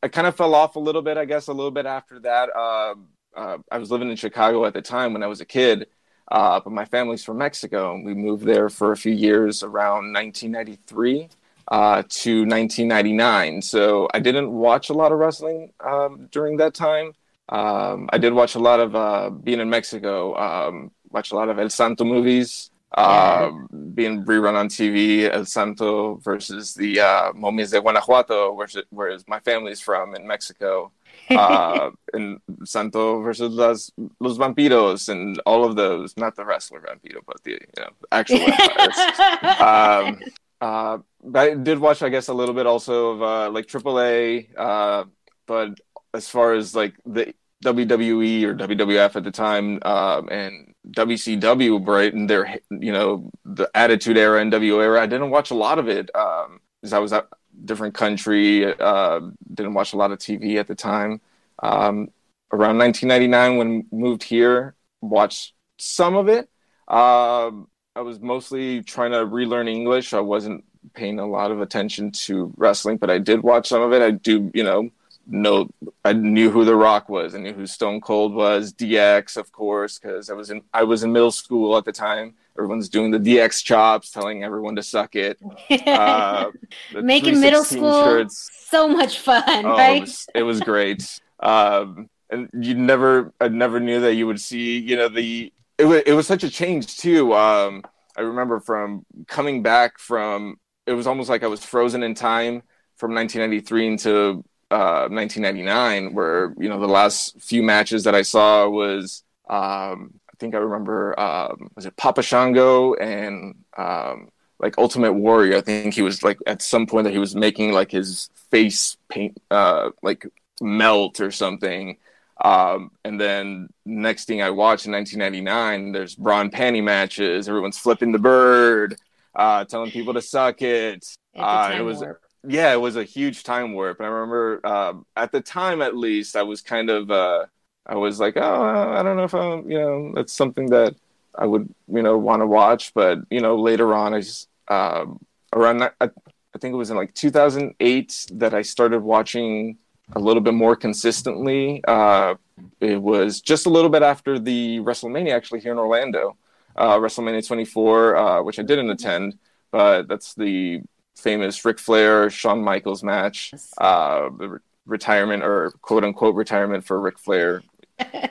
[0.03, 2.51] I kind of fell off a little bit, I guess, a little bit after that.
[2.55, 2.95] Uh,
[3.37, 5.89] uh, I was living in Chicago at the time when I was a kid,
[6.31, 10.13] uh, but my family's from Mexico, and we moved there for a few years around
[10.13, 11.29] 1993
[11.69, 13.63] uh, to 1999.
[13.63, 17.13] So I didn't watch a lot of wrestling um, during that time.
[17.49, 20.37] Um, I did watch a lot of uh, being in Mexico.
[20.37, 22.71] Um, watch a lot of El Santo movies.
[22.97, 23.51] Uh,
[23.95, 29.39] being rerun on TV, El Santo versus the uh, Momias de Guanajuato, where, where my
[29.41, 30.93] family's from in Mexico,
[31.31, 37.21] uh, and Santo versus Los, Los Vampiros, and all of those, not the wrestler Vampiro,
[37.27, 39.61] but the you know, actual vampires.
[39.61, 40.21] um,
[40.61, 44.49] uh, but I did watch, I guess, a little bit also of uh, like AAA,
[44.57, 45.05] uh,
[45.47, 45.79] but
[46.15, 52.13] as far as like the WWE or WWF at the time, um, and WCW, right,
[52.13, 55.79] and their you know the Attitude Era and NWO era, I didn't watch a lot
[55.79, 57.27] of it um, because I was a
[57.67, 59.21] different country, uh,
[59.53, 61.21] didn't watch a lot of TV at the time.
[61.63, 62.09] Um,
[62.53, 66.49] around 1999, when moved here, watched some of it.
[66.89, 70.13] Um, I was mostly trying to relearn English.
[70.15, 70.65] I wasn't
[70.95, 74.03] paying a lot of attention to wrestling, but I did watch some of it.
[74.03, 74.91] I do, you know,
[75.27, 75.69] know
[76.05, 77.35] I knew who The Rock was.
[77.35, 78.73] I knew who Stone Cold was.
[78.73, 82.35] DX, of course, because I was in I was in middle school at the time.
[82.59, 85.39] Everyone's doing the DX chops, telling everyone to suck it.
[85.87, 86.51] Uh,
[86.95, 88.51] Making middle school shirts.
[88.69, 89.99] so much fun, Oh, right?
[89.99, 91.21] it was, it was great.
[91.41, 95.85] Um, and you never, I never knew that you would see, you know, the, it
[95.85, 97.35] was, it was such a change too.
[97.35, 97.83] Um,
[98.17, 102.63] I remember from coming back from, it was almost like I was frozen in time
[102.97, 108.69] from 1993 into uh, 1999, where, you know, the last few matches that I saw
[108.69, 115.57] was, um, think I remember, um, was it Papa Shango and, um, like Ultimate Warrior.
[115.59, 118.97] I think he was like at some point that he was making like his face
[119.09, 120.27] paint uh like
[120.61, 121.99] melt or something.
[122.43, 127.49] Um, and then next thing I watched in 1999, there's brawn panty matches.
[127.49, 128.97] Everyone's flipping the bird,
[129.35, 131.05] uh, telling people to suck it.
[131.35, 132.21] Uh, it was warp.
[132.47, 134.01] yeah, it was a huge time warp.
[134.01, 137.47] And I remember um, at the time, at least, I was kind of uh,
[137.87, 140.95] I was like, oh, I don't know if I'm, you know, that's something that
[141.35, 142.93] I would, you know, want to watch.
[142.95, 145.21] But you know, later on, I just um,
[145.53, 149.79] around that, I, I think it was in like 2008 that I started watching
[150.15, 151.83] a little bit more consistently.
[151.87, 152.35] Uh,
[152.81, 156.37] it was just a little bit after the WrestleMania actually here in Orlando,
[156.77, 159.39] uh, WrestleMania 24, uh, which I didn't attend,
[159.71, 160.81] but that's the
[161.17, 167.19] famous Ric Flair Shawn Michaels match, uh, re- retirement or quote unquote retirement for Ric
[167.19, 167.63] Flair.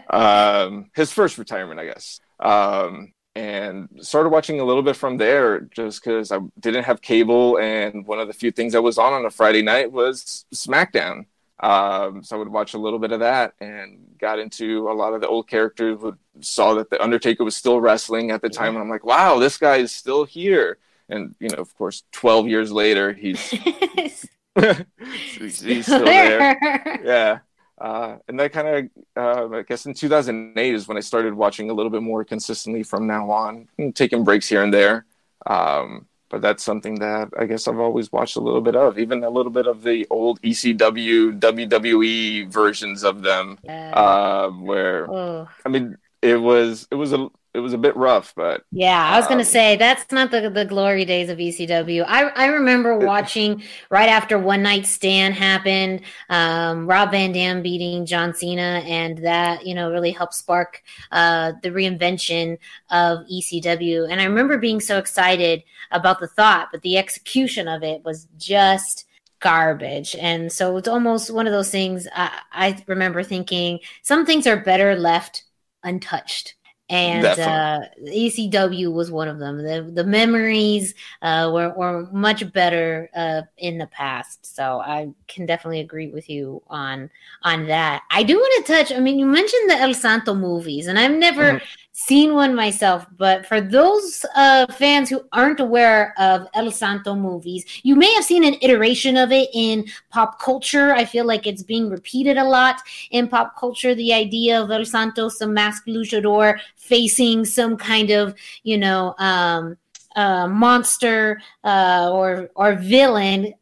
[0.09, 2.20] Um, his first retirement, I guess.
[2.39, 7.59] Um, and started watching a little bit from there just because I didn't have cable.
[7.59, 11.26] And one of the few things that was on on a Friday night was SmackDown.
[11.59, 15.13] Um, so I would watch a little bit of that and got into a lot
[15.13, 15.97] of the old characters.
[15.99, 19.39] Would, saw that the Undertaker was still wrestling at the time, and I'm like, wow,
[19.39, 20.78] this guy is still here.
[21.07, 24.28] And you know, of course, 12 years later, he's he's,
[25.61, 26.57] he's still there.
[27.03, 27.39] Yeah.
[27.80, 31.69] Uh, and that kind of, uh, I guess in 2008 is when I started watching
[31.69, 35.05] a little bit more consistently from now on, taking breaks here and there.
[35.45, 39.23] Um, but that's something that I guess I've always watched a little bit of, even
[39.23, 45.47] a little bit of the old ECW, WWE versions of them, uh, where Oh.
[45.65, 49.18] I mean, it was it was a it was a bit rough, but Yeah, I
[49.18, 52.03] was gonna Um, say that's not the the glory days of ECW.
[52.06, 58.06] I I remember watching right after One Night Stand happened, um, Rob Van Dam beating
[58.06, 60.84] John Cena, and that you know really helped spark
[61.14, 62.58] uh, the reinvention
[62.89, 64.08] of ECW.
[64.12, 68.28] And I remember being so excited about the thought, but the execution of it was
[68.38, 69.06] just
[69.39, 70.16] garbage.
[70.20, 72.08] And so it's almost one of those things.
[72.14, 75.43] I, I remember thinking some things are better left
[75.84, 76.56] untouched
[76.89, 79.57] and uh, ECW was one of them.
[79.63, 85.45] The the memories uh, were were much better uh, in the past, so I can
[85.45, 87.09] definitely agree with you on
[87.43, 88.03] on that.
[88.11, 88.91] I do want to touch.
[88.91, 91.61] I mean, you mentioned the El Santo movies, and I've never Mhm.
[91.98, 93.06] Seen one myself.
[93.18, 98.26] But for those uh, fans who aren't aware of El Santo movies, you may have
[98.26, 100.93] seen an iteration of it in pop culture.
[100.93, 102.82] I feel like it's being repeated a lot
[103.12, 103.96] in pop culture.
[103.96, 109.78] The idea of El Santo, some masked luchador facing some kind of, you know, um,
[110.18, 113.54] uh, monster uh, or or villain.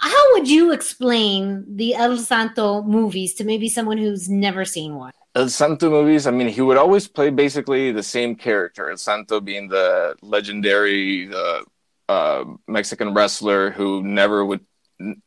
[0.00, 5.12] How would you explain the El Santo movies to maybe someone who's never seen one?
[5.36, 8.90] El Santo movies, I mean, he would always play basically the same character.
[8.90, 11.60] El Santo being the legendary uh,
[12.08, 14.64] uh, Mexican wrestler who never would,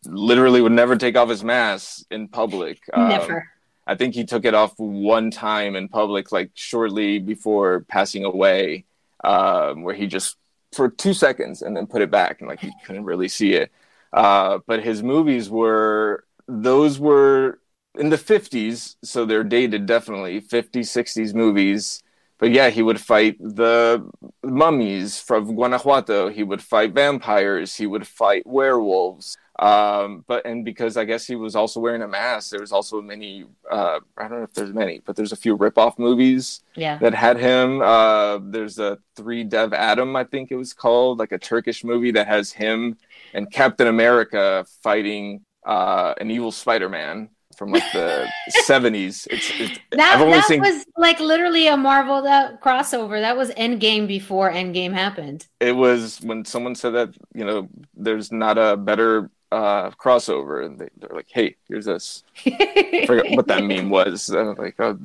[0.05, 2.79] literally would never take off his mask in public.
[2.91, 3.47] Um, Never.
[3.85, 8.85] I think he took it off one time in public, like shortly before passing away,
[9.23, 10.37] um, where he just
[10.73, 13.71] for two seconds and then put it back, and like you couldn't really see it.
[14.11, 17.59] Uh, but his movies were those were
[17.99, 22.01] in the 50s, so they're dated definitely 50s, 60s movies.
[22.37, 24.09] But yeah, he would fight the
[24.43, 26.29] mummies from Guanajuato.
[26.29, 27.75] He would fight vampires.
[27.75, 29.37] He would fight werewolves.
[29.59, 33.01] Um, but and because I guess he was also wearing a mask, there was also
[33.01, 33.43] many.
[33.69, 36.97] Uh, I don't know if there's many, but there's a few rip-off movies Yeah.
[36.99, 37.81] that had him.
[37.81, 42.11] Uh, there's a Three Dev Adam, I think it was called, like a Turkish movie
[42.11, 42.95] that has him
[43.33, 47.27] and Captain America fighting uh, an evil Spider-Man
[47.59, 49.27] from like the 70s.
[49.29, 53.19] It's, it's That, that scene was like literally a Marvel that crossover.
[53.21, 55.45] That was Endgame before Endgame happened.
[55.59, 60.79] it was when someone said that you know there's not a better uh, crossover, and
[60.79, 64.29] they, they're like, "Hey, here's this." I forgot what that meme was.
[64.29, 64.97] I was like, oh,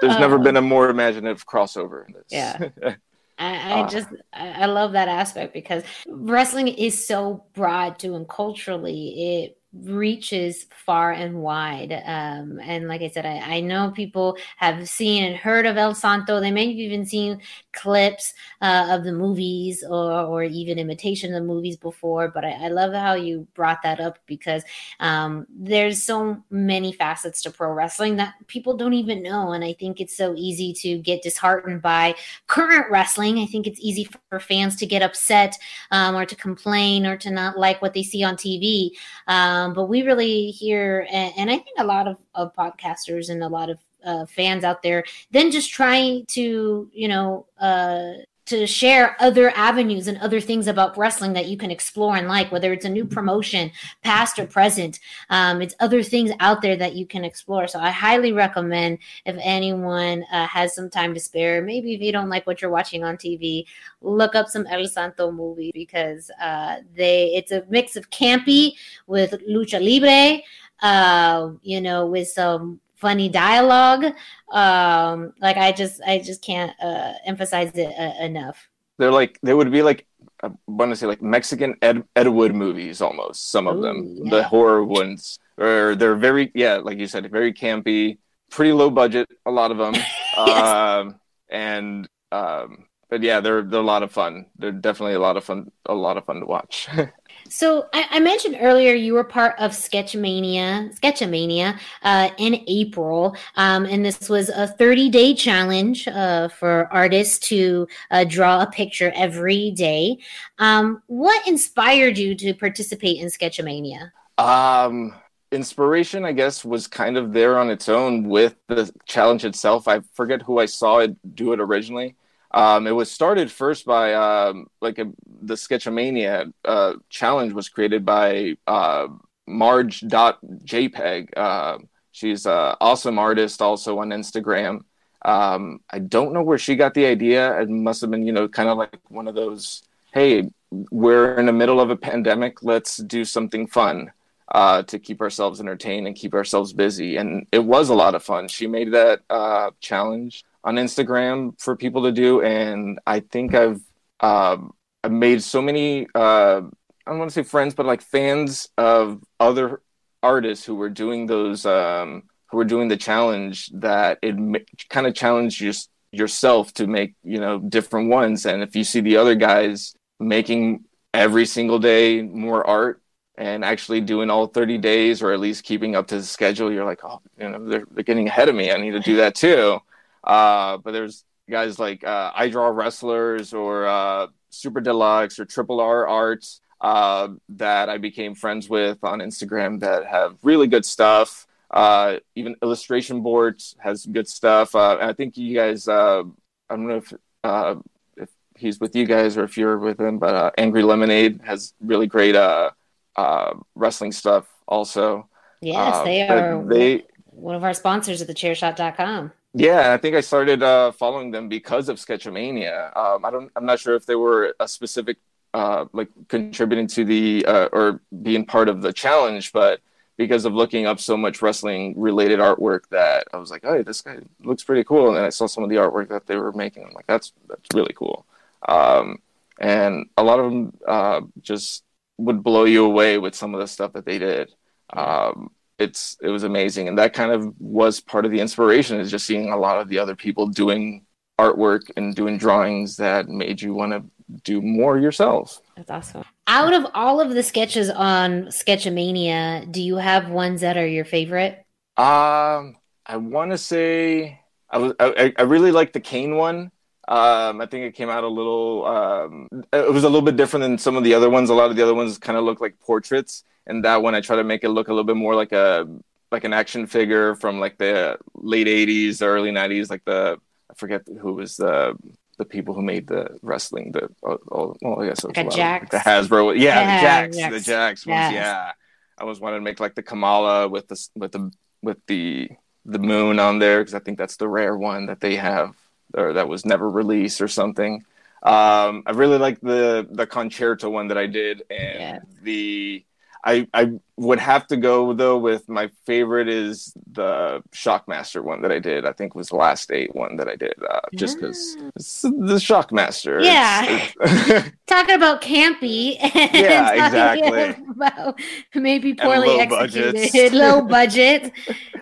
[0.00, 2.06] there's never Uh, been a more imaginative crossover.
[2.08, 2.24] In this.
[2.30, 2.58] Yeah.
[3.38, 3.86] I, I Ah.
[3.88, 9.58] just I I love that aspect because wrestling is so broad too and culturally it
[9.72, 15.24] reaches far and wide um and like i said I, I know people have seen
[15.24, 17.40] and heard of el santo they may have even seen
[17.72, 22.66] clips uh, of the movies or or even imitation of the movies before but I,
[22.66, 24.62] I love how you brought that up because
[25.00, 29.72] um there's so many facets to pro wrestling that people don't even know and i
[29.72, 32.14] think it's so easy to get disheartened by
[32.46, 33.38] current wrestling.
[33.38, 35.56] I think it's easy for fans to get upset
[35.90, 38.90] um, or to complain or to not like what they see on TV.
[39.26, 43.42] Um, but we really hear, and, and I think a lot of, of podcasters and
[43.42, 48.12] a lot of uh, fans out there then just trying to, you know, uh,
[48.46, 52.50] to share other avenues and other things about wrestling that you can explore and like,
[52.50, 53.70] whether it's a new promotion,
[54.02, 54.98] past or present.
[55.30, 57.68] Um, it's other things out there that you can explore.
[57.68, 62.10] So I highly recommend if anyone uh, has some time to spare, maybe if you
[62.10, 63.64] don't like what you're watching on TV,
[64.00, 68.72] look up some El Santo movie because uh, they it's a mix of campy
[69.06, 70.42] with lucha libre,
[70.82, 74.04] uh, you know, with some funny dialogue.
[74.52, 78.70] Um, like I just I just can't uh, emphasize it uh, enough.
[78.98, 80.06] They're like they would be like
[80.42, 83.50] I want to say like Mexican Ed, Ed Wood movies almost.
[83.50, 87.52] Some of them, Ooh, the horror ones, or they're very yeah, like you said, very
[87.52, 88.18] campy,
[88.50, 89.28] pretty low budget.
[89.44, 89.94] A lot of them,
[90.38, 94.46] um, and um, but yeah, they're they're a lot of fun.
[94.56, 95.70] They're definitely a lot of fun.
[95.86, 96.88] A lot of fun to watch.
[97.52, 103.84] So I, I mentioned earlier you were part of Sketchmania, Sketchamania uh, in April, um,
[103.84, 109.12] and this was a 30 day challenge uh, for artists to uh, draw a picture
[109.14, 110.16] every day.
[110.58, 114.12] Um, what inspired you to participate in Sketchamania?
[114.38, 115.12] Um,
[115.50, 119.88] inspiration, I guess, was kind of there on its own with the challenge itself.
[119.88, 122.16] I forget who I saw it do it originally.
[122.54, 125.10] Um, it was started first by um, like a,
[125.42, 129.08] the Sketchamania uh, challenge was created by uh,
[129.46, 131.28] Marge.jpg.
[131.36, 131.78] Uh,
[132.12, 134.80] she's an awesome artist, also on Instagram.
[135.24, 137.58] Um, I don't know where she got the idea.
[137.60, 139.82] It must have been, you know, kind of like one of those,
[140.12, 140.50] hey,
[140.90, 142.62] we're in the middle of a pandemic.
[142.62, 144.12] Let's do something fun
[144.50, 147.16] uh, to keep ourselves entertained and keep ourselves busy.
[147.16, 148.48] And it was a lot of fun.
[148.48, 153.80] She made that uh, challenge on Instagram for people to do, and I think I've
[154.20, 156.62] um, I've made so many uh,
[157.06, 159.82] I don't want to say friends, but like fans of other
[160.22, 164.58] artists who were doing those um, who were doing the challenge that it ma-
[164.88, 165.72] kind of challenged you,
[166.12, 170.84] yourself to make you know different ones, and if you see the other guys making
[171.14, 173.02] every single day more art
[173.36, 176.84] and actually doing all 30 days or at least keeping up to the schedule you're
[176.84, 178.70] like oh you know they're, they're getting ahead of me.
[178.70, 179.80] I need to do that too
[180.24, 185.80] uh, but there's guys like uh, I Draw Wrestlers or uh, Super Deluxe or Triple
[185.80, 191.46] R Arts uh, that I became friends with on Instagram that have really good stuff.
[191.70, 194.74] Uh, even Illustration Boards has good stuff.
[194.74, 196.22] Uh, I think you guys, uh,
[196.68, 197.14] I don't know if,
[197.44, 197.76] uh,
[198.16, 201.72] if he's with you guys or if you're with him, but uh, Angry Lemonade has
[201.80, 202.70] really great uh,
[203.16, 205.28] uh, wrestling stuff also.
[205.62, 209.32] Yes, Uh, they are They, one of our sponsors at thechairshot.com.
[209.54, 212.96] Yeah, I think I started uh, following them because of Sketchamania.
[212.96, 215.18] Um, I don't, I'm not sure if they were a specific,
[215.52, 219.80] uh, like contributing to the uh, or being part of the challenge, but
[220.16, 224.00] because of looking up so much wrestling related artwork, that I was like, "Hey, this
[224.00, 226.84] guy looks pretty cool." And I saw some of the artwork that they were making.
[226.84, 228.24] I'm like, "That's that's really cool."
[228.66, 229.18] Um,
[229.58, 231.84] and a lot of them uh, just
[232.16, 234.50] would blow you away with some of the stuff that they did.
[234.90, 235.50] Um,
[235.82, 236.88] it's it was amazing.
[236.88, 239.88] And that kind of was part of the inspiration is just seeing a lot of
[239.88, 241.04] the other people doing
[241.38, 244.02] artwork and doing drawings that made you want to
[244.44, 245.60] do more yourself.
[245.76, 246.24] That's awesome.
[246.46, 251.04] Out of all of the sketches on Sketchamania, do you have ones that are your
[251.04, 251.64] favorite?
[251.98, 256.70] um i want to say i was I, I really like the kane one.
[257.06, 260.62] Um i think it came out a little um it was a little bit different
[260.62, 261.50] than some of the other ones.
[261.50, 264.20] A lot of the other ones kind of look like portraits and that one i
[264.20, 265.86] try to make it look a little bit more like a
[266.30, 270.38] like an action figure from like the late 80s early 90s like the
[270.70, 271.94] i forget who was the
[272.38, 275.44] the people who made the wrestling the oh, oh, well i guess Like a a
[275.44, 275.90] lot of- Jakks?
[275.90, 277.50] the hasbro yeah, Yeah, the Jakks Jakks.
[277.64, 278.32] the Jakks ones Yes.
[278.32, 278.72] yeah
[279.18, 281.50] i was wanting to make like the kamala with the with the
[281.82, 282.48] with the
[282.86, 285.76] the moon on there because i think that's the rare one that they have
[286.14, 288.04] or that was never released or something
[288.42, 293.04] um i really like the the concerto one that i did and the
[293.44, 298.70] I, I would have to go though with my favorite is the Shockmaster one that
[298.70, 299.04] I did.
[299.04, 301.74] I think was the last eight one that I did, uh, just because
[302.22, 303.42] the Shockmaster.
[303.44, 303.84] Yeah.
[303.84, 304.14] It's-
[304.50, 307.84] it's- Talking about campy and Yeah, talking exactly.
[307.90, 308.38] about
[308.74, 310.54] maybe poorly low executed, budgets.
[310.54, 311.50] low budget.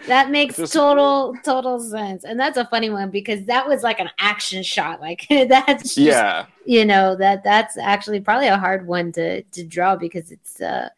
[0.09, 4.01] That makes Just- total total sense, and that's a funny one because that was like
[4.01, 5.01] an action shot.
[5.01, 9.65] Like that's just, yeah, you know that that's actually probably a hard one to to
[9.65, 10.89] draw because it's uh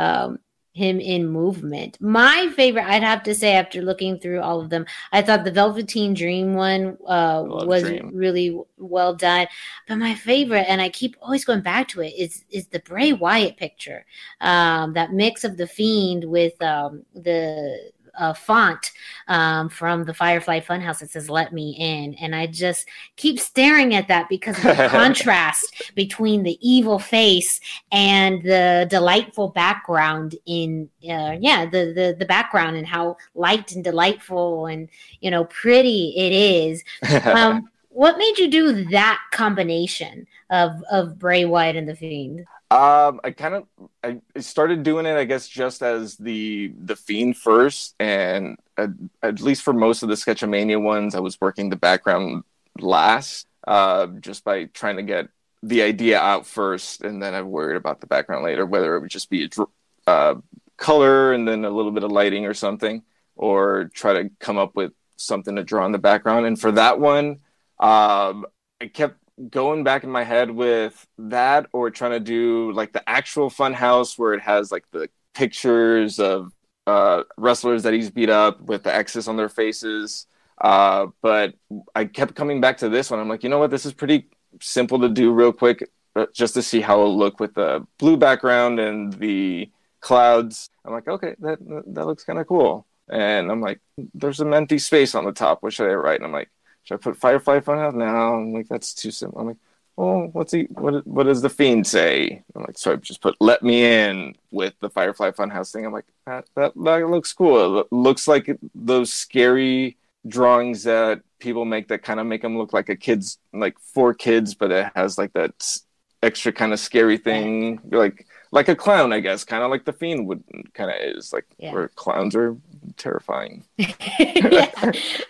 [0.00, 0.38] um
[0.72, 1.98] him in movement.
[2.00, 5.50] My favorite, I'd have to say, after looking through all of them, I thought the
[5.50, 8.10] Velveteen Dream one uh, was Dream.
[8.14, 9.48] really well done.
[9.88, 13.12] But my favorite, and I keep always going back to it, is is the Bray
[13.12, 14.06] Wyatt picture.
[14.40, 18.92] Um, that mix of the Fiend with um, the a font
[19.28, 23.94] um, from the Firefly Funhouse that says "Let Me In," and I just keep staring
[23.94, 27.60] at that because of the contrast between the evil face
[27.92, 33.84] and the delightful background in uh, yeah the, the the background and how light and
[33.84, 34.88] delightful and
[35.20, 36.84] you know pretty it is.
[37.30, 42.46] Um, what made you do that combination of of Bray Wyatt and the Fiend?
[42.72, 43.66] Um, I kind of
[44.04, 48.90] I started doing it, I guess, just as the the fiend first, and at,
[49.22, 52.44] at least for most of the Sketchamania ones, I was working the background
[52.78, 55.28] last, uh, just by trying to get
[55.64, 59.10] the idea out first, and then I worried about the background later, whether it would
[59.10, 60.34] just be a uh,
[60.76, 63.02] color and then a little bit of lighting or something,
[63.34, 66.46] or try to come up with something to draw in the background.
[66.46, 67.40] And for that one,
[67.80, 68.46] um,
[68.80, 69.16] I kept
[69.48, 73.72] going back in my head with that or trying to do like the actual fun
[73.72, 76.52] house where it has like the pictures of
[76.86, 80.26] uh, wrestlers that he's beat up with the X's on their faces.
[80.60, 81.54] Uh, but
[81.94, 83.20] I kept coming back to this one.
[83.20, 83.70] I'm like, you know what?
[83.70, 84.28] This is pretty
[84.60, 88.16] simple to do real quick uh, just to see how it'll look with the blue
[88.16, 90.68] background and the clouds.
[90.84, 92.86] I'm like, okay, that, that looks kind of cool.
[93.08, 93.80] And I'm like,
[94.14, 95.62] there's an empty space on the top.
[95.62, 96.16] What should I write?
[96.16, 96.50] And I'm like,
[96.90, 97.94] should I put Firefly Funhouse?
[97.94, 99.40] No, I'm like that's too simple.
[99.40, 99.56] I'm like,
[99.96, 100.62] oh, what's he?
[100.70, 102.42] What what does the fiend say?
[102.54, 105.86] I'm like, so I just put "Let me in" with the Firefly Funhouse thing.
[105.86, 107.80] I'm like, that that, that looks cool.
[107.80, 112.72] It looks like those scary drawings that people make that kind of make them look
[112.72, 115.78] like a kid's like for kids, but it has like that
[116.24, 119.92] extra kind of scary thing, like like a clown, I guess, kind of like the
[119.92, 120.42] fiend would
[120.74, 121.72] kind of is like Yeah.
[121.72, 122.56] where clowns are
[122.96, 123.64] terrifying.
[123.78, 124.70] yeah,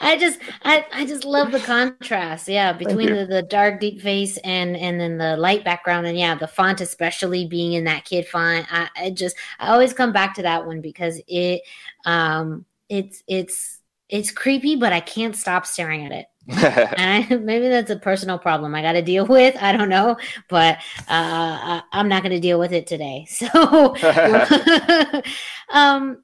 [0.01, 2.49] I just I, I just love the contrast.
[2.49, 6.35] Yeah, between the, the dark deep face and and then the light background and yeah,
[6.35, 8.67] the font especially being in that kid font.
[8.71, 11.63] I, I just I always come back to that one because it
[12.05, 13.79] um it's it's
[14.09, 16.27] it's creepy, but I can't stop staring at it.
[16.49, 19.57] And I, maybe that's a personal problem I got to deal with.
[19.61, 20.17] I don't know,
[20.49, 23.27] but uh, I, I'm not going to deal with it today.
[23.29, 23.97] So,
[25.69, 26.23] um,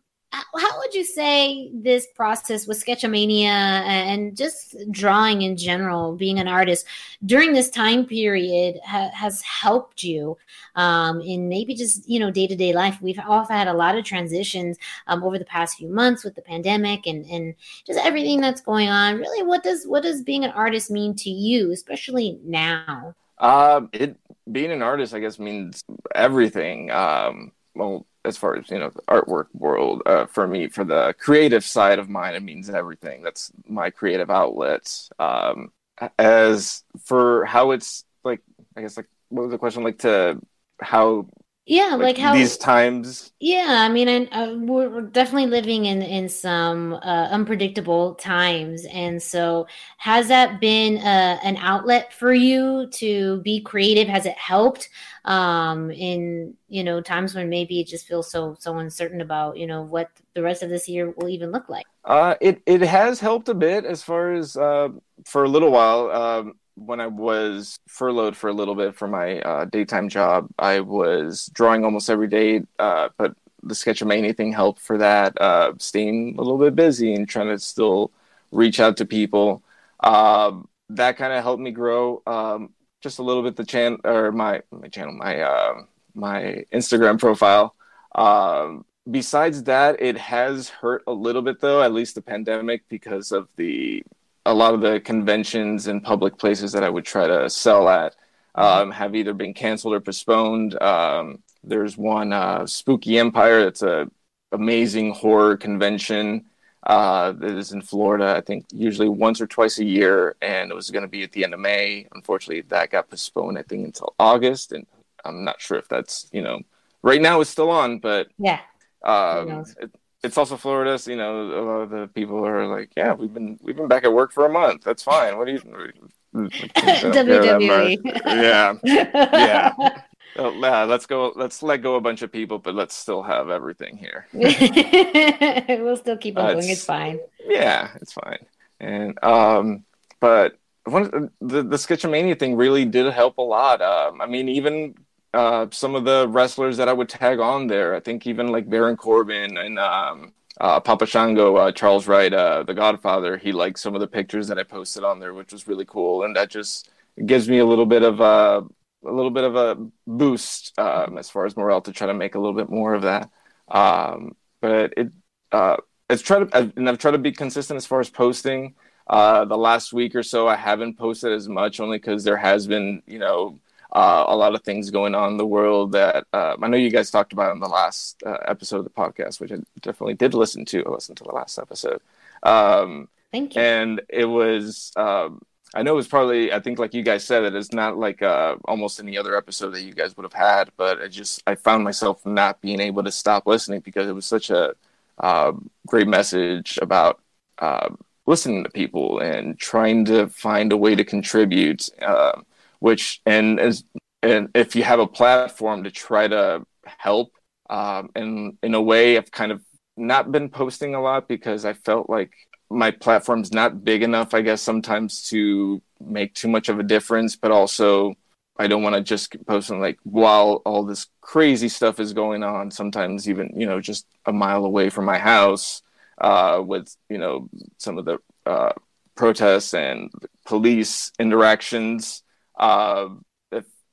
[0.59, 6.49] how would you say this process with sketchomania and just drawing in general, being an
[6.49, 6.87] artist
[7.25, 10.37] during this time period, ha- has helped you
[10.75, 12.99] um, in maybe just you know day to day life?
[13.01, 16.43] We've all had a lot of transitions um, over the past few months with the
[16.43, 17.55] pandemic and and
[17.87, 19.17] just everything that's going on.
[19.17, 23.15] Really, what does what does being an artist mean to you, especially now?
[23.39, 24.17] Um, it
[24.51, 25.83] being an artist, I guess, means
[26.15, 26.91] everything.
[26.91, 31.15] Um, well, as far as you know, the artwork world, uh, for me, for the
[31.19, 33.23] creative side of mine, it means everything.
[33.23, 35.09] That's my creative outlet.
[35.19, 35.73] Um,
[36.19, 38.43] as for how it's like,
[38.77, 39.85] I guess, like, what was the question?
[39.85, 40.41] Like to
[40.81, 41.29] how,
[41.67, 43.33] Yeah, like, how these times.
[43.41, 48.87] Yeah, I mean, I, uh, we're, we're definitely living in in some uh, unpredictable times,
[48.87, 49.67] and so
[49.99, 54.09] has that been uh, an outlet for you to be creative?
[54.09, 54.89] Has it helped
[55.25, 59.67] um, in you know times when maybe it just feels so so uncertain about you
[59.67, 61.87] know what the rest of this year will even look like?
[62.05, 64.89] Uh, it it has helped a bit as far as uh,
[65.25, 66.11] for a little while.
[66.11, 70.81] Um, when I was furloughed for a little bit for my uh, daytime job, I
[70.81, 72.63] was drawing almost every day.
[72.79, 75.41] Uh, but the Sketchamania thing helped for that.
[75.41, 78.13] Uh, staying a little bit busy and trying to still
[78.53, 79.63] reach out to people.
[80.01, 83.57] Um, that kind of helped me grow um, just a little bit.
[83.57, 85.83] The channel or my my channel, my uh,
[86.15, 87.75] my Instagram profile.
[88.15, 93.33] Um, besides that, it has hurt a little bit though, at least the pandemic, because
[93.33, 94.05] of the
[94.47, 98.15] a lot of the conventions and public places that I would try to sell at
[98.55, 100.81] um, have either been canceled or postponed.
[100.81, 104.09] Um, there's one uh, Spooky Empire that's a
[104.53, 106.47] amazing horror convention
[106.85, 108.35] uh, that is in Florida.
[108.37, 111.33] I think usually once or twice a year, and it was going to be at
[111.33, 112.07] the end of May.
[112.15, 113.59] Unfortunately, that got postponed.
[113.59, 114.87] I think until August, and
[115.25, 116.61] I'm not sure if that's you know
[117.03, 118.61] right now it's still on, but Yeah.
[119.05, 119.91] um, it,
[120.27, 120.99] it's also Florida.
[120.99, 123.89] So, you know, a lot of the people are like, "Yeah, we've been we've been
[123.89, 124.83] back at work for a month.
[124.85, 125.39] That's fine.
[125.39, 127.99] What do you?" they don't care that WWE.
[128.27, 129.73] yeah, yeah.
[130.39, 131.33] Oh, yeah, let's go.
[131.35, 134.27] Let's let go a bunch of people, but let's still have everything here.
[134.35, 136.59] we'll still keep on Uh, going.
[136.65, 137.19] it's- It's fine.
[137.47, 138.45] Yeah, it's fine.
[138.79, 139.85] And um,
[140.21, 143.81] but one the the Sketchamania thing really did help a lot.
[143.81, 144.95] Um, I mean, even
[145.37, 147.95] uh, some of the wrestlers that I would tag on there.
[147.95, 152.63] I think even like Baron Corbin and um, uh, Papa Shango, uh, Charles Wright, uh,
[152.63, 153.37] the Godfather.
[153.37, 156.25] He liked some of the pictures that I posted on there, which was really cool,
[156.25, 156.91] and that just
[157.25, 158.63] gives me a little bit of uh,
[159.05, 159.77] a little bit of a
[160.07, 163.03] boost um, as far as morale to try to make a little bit more of
[163.03, 163.31] that.
[163.69, 165.13] Um, but it
[165.53, 165.77] uh,
[166.09, 168.75] I've tried to, and I've tried to be consistent as far as posting.
[169.07, 172.67] Uh, the last week or so, I haven't posted as much, only because there has
[172.67, 173.61] been, you know,
[173.97, 176.91] uh, a lot of things going on in the world that uh, I know you
[176.91, 180.35] guys talked about in the last uh, episode of the podcast, which I definitely did
[180.35, 180.85] listen to.
[180.85, 182.03] I listened to the last episode.
[182.43, 183.63] Um, Thank you.
[183.63, 185.41] And it was, um,
[185.75, 188.21] I know it was probably, I think, like you guys said, that it's not like
[188.21, 191.55] uh, almost any other episode that you guys would have had, but I just, I
[191.55, 194.75] found myself not being able to stop listening because it was such a
[195.21, 197.19] um, great message about
[197.61, 197.89] uh,
[198.27, 201.89] listening to people and trying to find a way to contribute.
[202.03, 202.45] Um,
[202.87, 203.83] which and as
[204.23, 207.33] and if you have a platform to try to help
[207.69, 209.61] um, and in a way i've kind of
[209.97, 212.33] not been posting a lot because i felt like
[212.71, 217.35] my platform's not big enough i guess sometimes to make too much of a difference
[217.35, 218.15] but also
[218.57, 222.45] i don't want to just post posting like while all this crazy stuff is going
[222.45, 225.83] on sometimes even you know just a mile away from my house
[226.19, 227.49] uh, with you know
[227.79, 228.73] some of the uh,
[229.17, 230.13] protests and
[230.45, 232.23] police interactions
[232.57, 233.09] uh,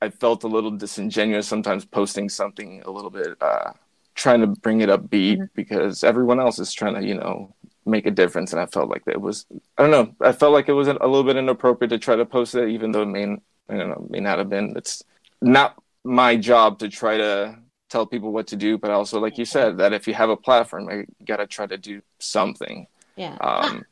[0.02, 3.72] I felt a little disingenuous sometimes posting something a little bit, uh,
[4.14, 5.44] trying to bring it upbeat Mm-hmm.
[5.54, 7.54] because everyone else is trying to, you know,
[7.86, 8.52] make a difference.
[8.52, 9.46] And I felt like it was,
[9.78, 12.26] I don't know, I felt like it was a little bit inappropriate to try to
[12.26, 13.38] post it, even though it may, you
[13.68, 14.74] know, may not have been.
[14.76, 15.02] It's
[15.40, 17.58] not my job to try to
[17.88, 20.36] tell people what to do, but also, like you said, that if you have a
[20.36, 22.86] platform, you got to try to do something.
[23.16, 23.36] Yeah.
[23.40, 23.84] Um,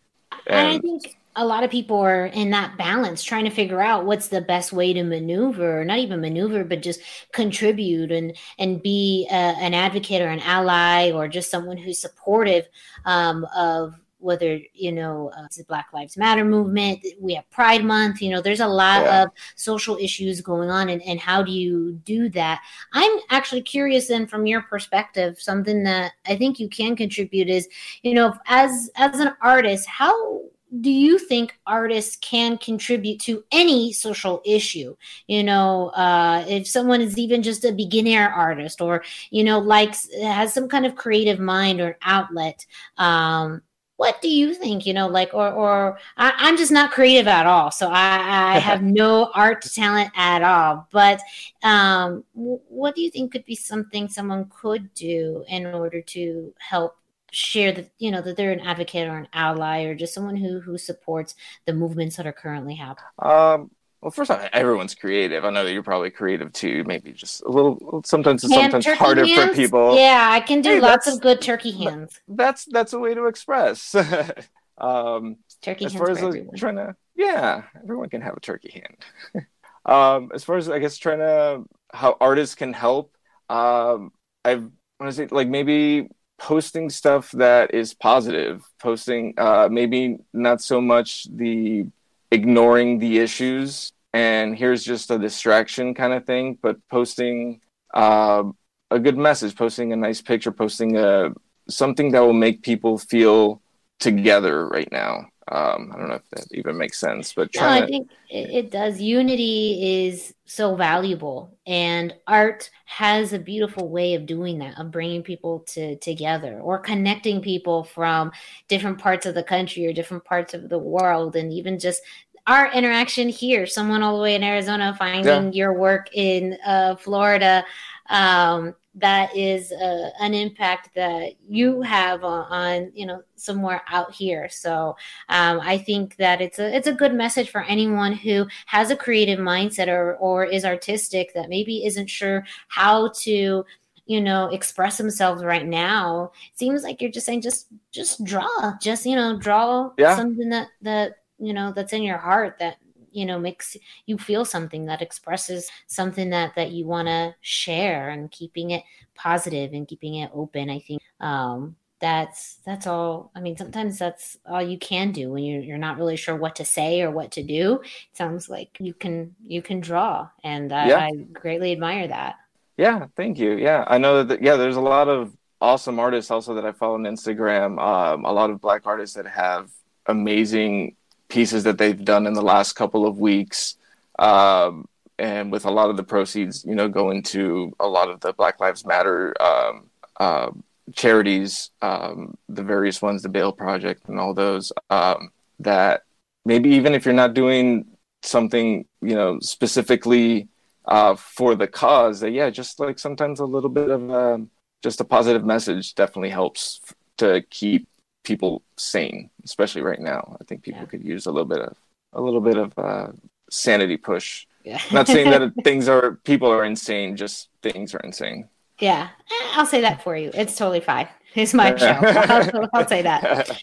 [0.47, 4.05] and I think a lot of people are in that balance, trying to figure out
[4.05, 7.01] what's the best way to maneuver, not even maneuver, but just
[7.33, 12.69] contribute and and be a, an advocate or an ally or just someone who's supportive
[13.07, 17.05] um, of whether you know uh, the Black Lives Matter movement.
[17.19, 18.23] We have Pride Month.
[18.23, 19.23] You know, there's a lot Yeah.
[19.23, 22.61] of social issues going on, and, and how do you do that?
[22.93, 27.69] I'm actually curious, then, from your perspective, something that I think you can contribute is,
[28.03, 30.43] you know, as as an artist, how
[30.81, 34.97] do you think artists can contribute to any social issue?
[35.27, 40.09] You know uh, if someone is even just a beginner artist or you know likes
[40.23, 42.65] has some kind of creative mind or outlet
[42.97, 43.63] um,
[44.03, 47.47] what do you think you know like or or I, i'm just not creative at
[47.47, 51.21] all so i i have no art talent at all but
[51.63, 56.97] um what do you think could be something someone could do in order to help
[57.33, 60.61] share that you know that they're an advocate or an ally or just someone who
[60.61, 61.35] who supports
[61.67, 65.45] the movements that are currently happening Um, well, first off, everyone's creative.
[65.45, 66.83] I know that you're probably creative too.
[66.85, 68.03] Maybe just a little.
[68.05, 69.95] Sometimes it's Hand sometimes harder for people.
[69.97, 73.27] yeah i can do Hey, lots of good turkey hands That's that's a way to
[73.27, 73.95] express.
[74.79, 78.71] um, turkey as hands far as like, trying to, yeah, everyone can have a turkey
[78.71, 79.47] hand.
[79.85, 83.17] um, as far as I guess trying to how artists can help,
[83.49, 84.13] um,
[84.45, 84.63] I've
[85.01, 86.09] want to say like maybe
[86.43, 91.87] posting stuff that is positive, posting uh, maybe not so much the
[92.33, 97.61] ignoring the issues and here's just a distraction kind of thing, but posting
[97.95, 98.43] uh,
[98.91, 101.33] a good message, posting a nice picture, posting a
[101.69, 103.63] something that will make people feel
[104.01, 105.29] together right now.
[105.49, 108.71] Um, I don't know if that even makes sense, but No, I think it, it
[108.71, 109.01] does.
[109.01, 115.23] Unity is so valuable, and art has a beautiful way of doing that, of bringing
[115.23, 118.31] people to together or connecting people from
[118.69, 122.03] different parts of the country or different parts of the world, and even just
[122.47, 123.67] our interaction here.
[123.67, 127.65] Someone all the way in Arizona finding your work in uh, Florida.
[128.09, 134.13] Um, that is uh, an impact that you have on, on you know somewhere out
[134.13, 134.95] here so
[135.29, 138.97] um, I think that it's a it's a good message for anyone who has a
[138.97, 143.65] creative mindset or or is artistic that maybe isn't sure how to
[144.07, 146.33] you know express themselves right now.
[146.53, 150.17] It seems like you're just saying just just draw, just you know draw Yeah.
[150.17, 152.77] something that that you know that's in your heart that
[153.13, 153.77] you know makes
[154.07, 158.83] you feel something that expresses something that that you want to share and keeping it
[159.15, 164.37] positive and keeping it open i think um that's that's all i mean sometimes that's
[164.47, 167.31] all you can do when you're, you're not really sure what to say or what
[167.31, 170.99] to do it sounds like you can you can draw and i, Yeah.
[170.99, 172.37] I greatly admire that
[172.77, 173.53] Yeah, thank you.
[173.53, 174.43] Yeah, I know that.
[174.43, 177.79] Yeah, there's a lot of awesome artists also that I follow on Instagram.
[177.79, 179.71] Um, a lot of black artists that have
[180.07, 180.97] amazing
[181.33, 183.77] pieces that they've done in the last couple of weeks,
[184.19, 184.87] um,
[185.19, 188.35] and with a lot of the proceeds, you know, going to a lot of the
[188.35, 189.89] Black Lives Matter um,
[190.21, 190.51] uh,
[190.95, 194.73] charities, um, the various ones, the Bail Project, and all those.
[194.91, 195.31] Um,
[195.61, 196.03] that
[196.45, 197.87] maybe even if you're not doing
[198.23, 200.49] something, you know, specifically
[200.85, 204.51] uh, for the cause that yeah just like sometimes a little bit of um,
[204.83, 206.81] just a positive message definitely helps
[207.17, 207.89] to keep
[208.23, 210.37] people sane, especially right now.
[210.41, 211.77] I think people could use a little bit of
[212.13, 213.09] a little bit of uh,
[213.51, 214.47] sanity push.
[214.65, 214.81] Yeah.
[214.93, 218.49] Not saying that things are people are insane, just things are insane.
[218.79, 220.31] Yeah, Eh, I'll say that for you.
[220.35, 221.09] It's totally fine.
[221.35, 221.87] It's my show.
[222.03, 223.59] I'll, I'll say that.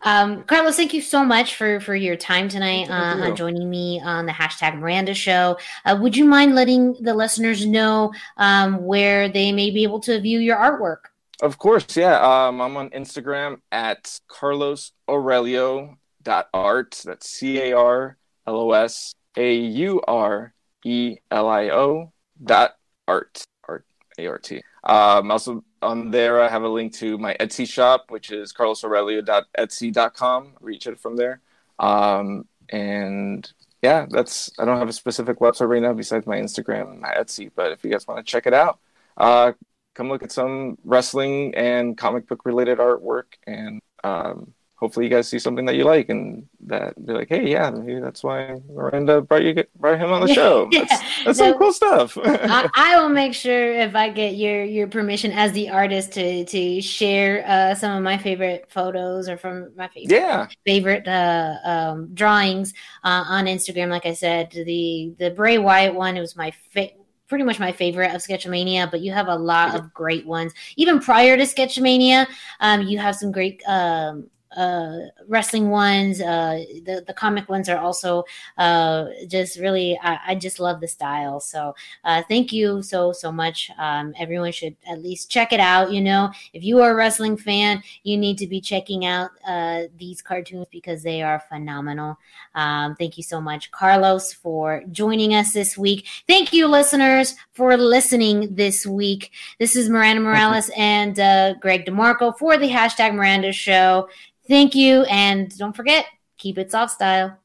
[0.00, 4.00] Um, Carlos, thank you so much for for your time tonight uh, on joining me
[4.02, 5.58] on the hashtag Miranda Show.
[5.84, 10.18] Uh, would you mind letting the listeners know um, where they may be able to
[10.18, 11.10] view your artwork?
[11.42, 12.20] Of course, yeah.
[12.20, 17.00] Um, I'm on Instagram at Carlos Aurelio dot art.
[17.04, 20.52] That's C A R L O S A U R
[20.84, 22.12] E L I O
[22.42, 22.76] dot
[23.08, 23.86] art art
[24.18, 24.62] A R T.
[24.84, 30.52] Um, also on there, I have a link to my Etsy shop, which is carlosaurelio.etsy.com.
[30.60, 31.40] Reach it from there.
[31.78, 33.50] Um, and
[33.82, 37.14] yeah, that's I don't have a specific website right now besides my Instagram and my
[37.14, 37.50] Etsy.
[37.54, 38.78] But if you guys want to check it out,
[39.16, 39.52] uh,
[40.00, 45.28] come look at some wrestling and comic book related artwork and um, hopefully you guys
[45.28, 49.20] see something that you like and that be like hey yeah maybe that's why miranda
[49.20, 53.10] brought you brought him on the show that's, that's some cool stuff I, I will
[53.10, 57.74] make sure if I get your your permission as the artist to to share uh,
[57.74, 60.46] some of my favorite photos or from my favorite Yeah.
[60.64, 62.72] favorite uh, um, drawings
[63.04, 63.88] uh, on Instagram.
[63.90, 66.96] Like I said, the the Bray Wyatt one it was my fa-
[67.30, 70.52] pretty much my favorite of Sketchmania, but you have a lot of great ones.
[70.76, 72.26] Even prior to Sketchmania,
[72.60, 74.98] um, you have some great um, uh,
[75.28, 76.20] wrestling ones.
[76.20, 78.24] Uh, the the comic ones are also
[78.58, 79.98] uh, just really.
[80.02, 81.40] I, I just love the style.
[81.40, 81.74] So
[82.04, 83.70] uh, thank you so so much.
[83.78, 85.92] Um, everyone should at least check it out.
[85.92, 89.82] You know, if you are a wrestling fan, you need to be checking out uh,
[89.98, 92.18] these cartoons because they are phenomenal.
[92.54, 96.06] Um, thank you so much, Carlos, for joining us this week.
[96.26, 99.30] Thank you, listeners, for listening this week.
[99.58, 104.08] This is Miranda Morales and uh, Greg DeMarco for the hashtag Miranda Show.
[104.50, 106.06] Thank you, and don't forget,
[106.36, 107.38] keep it soft style.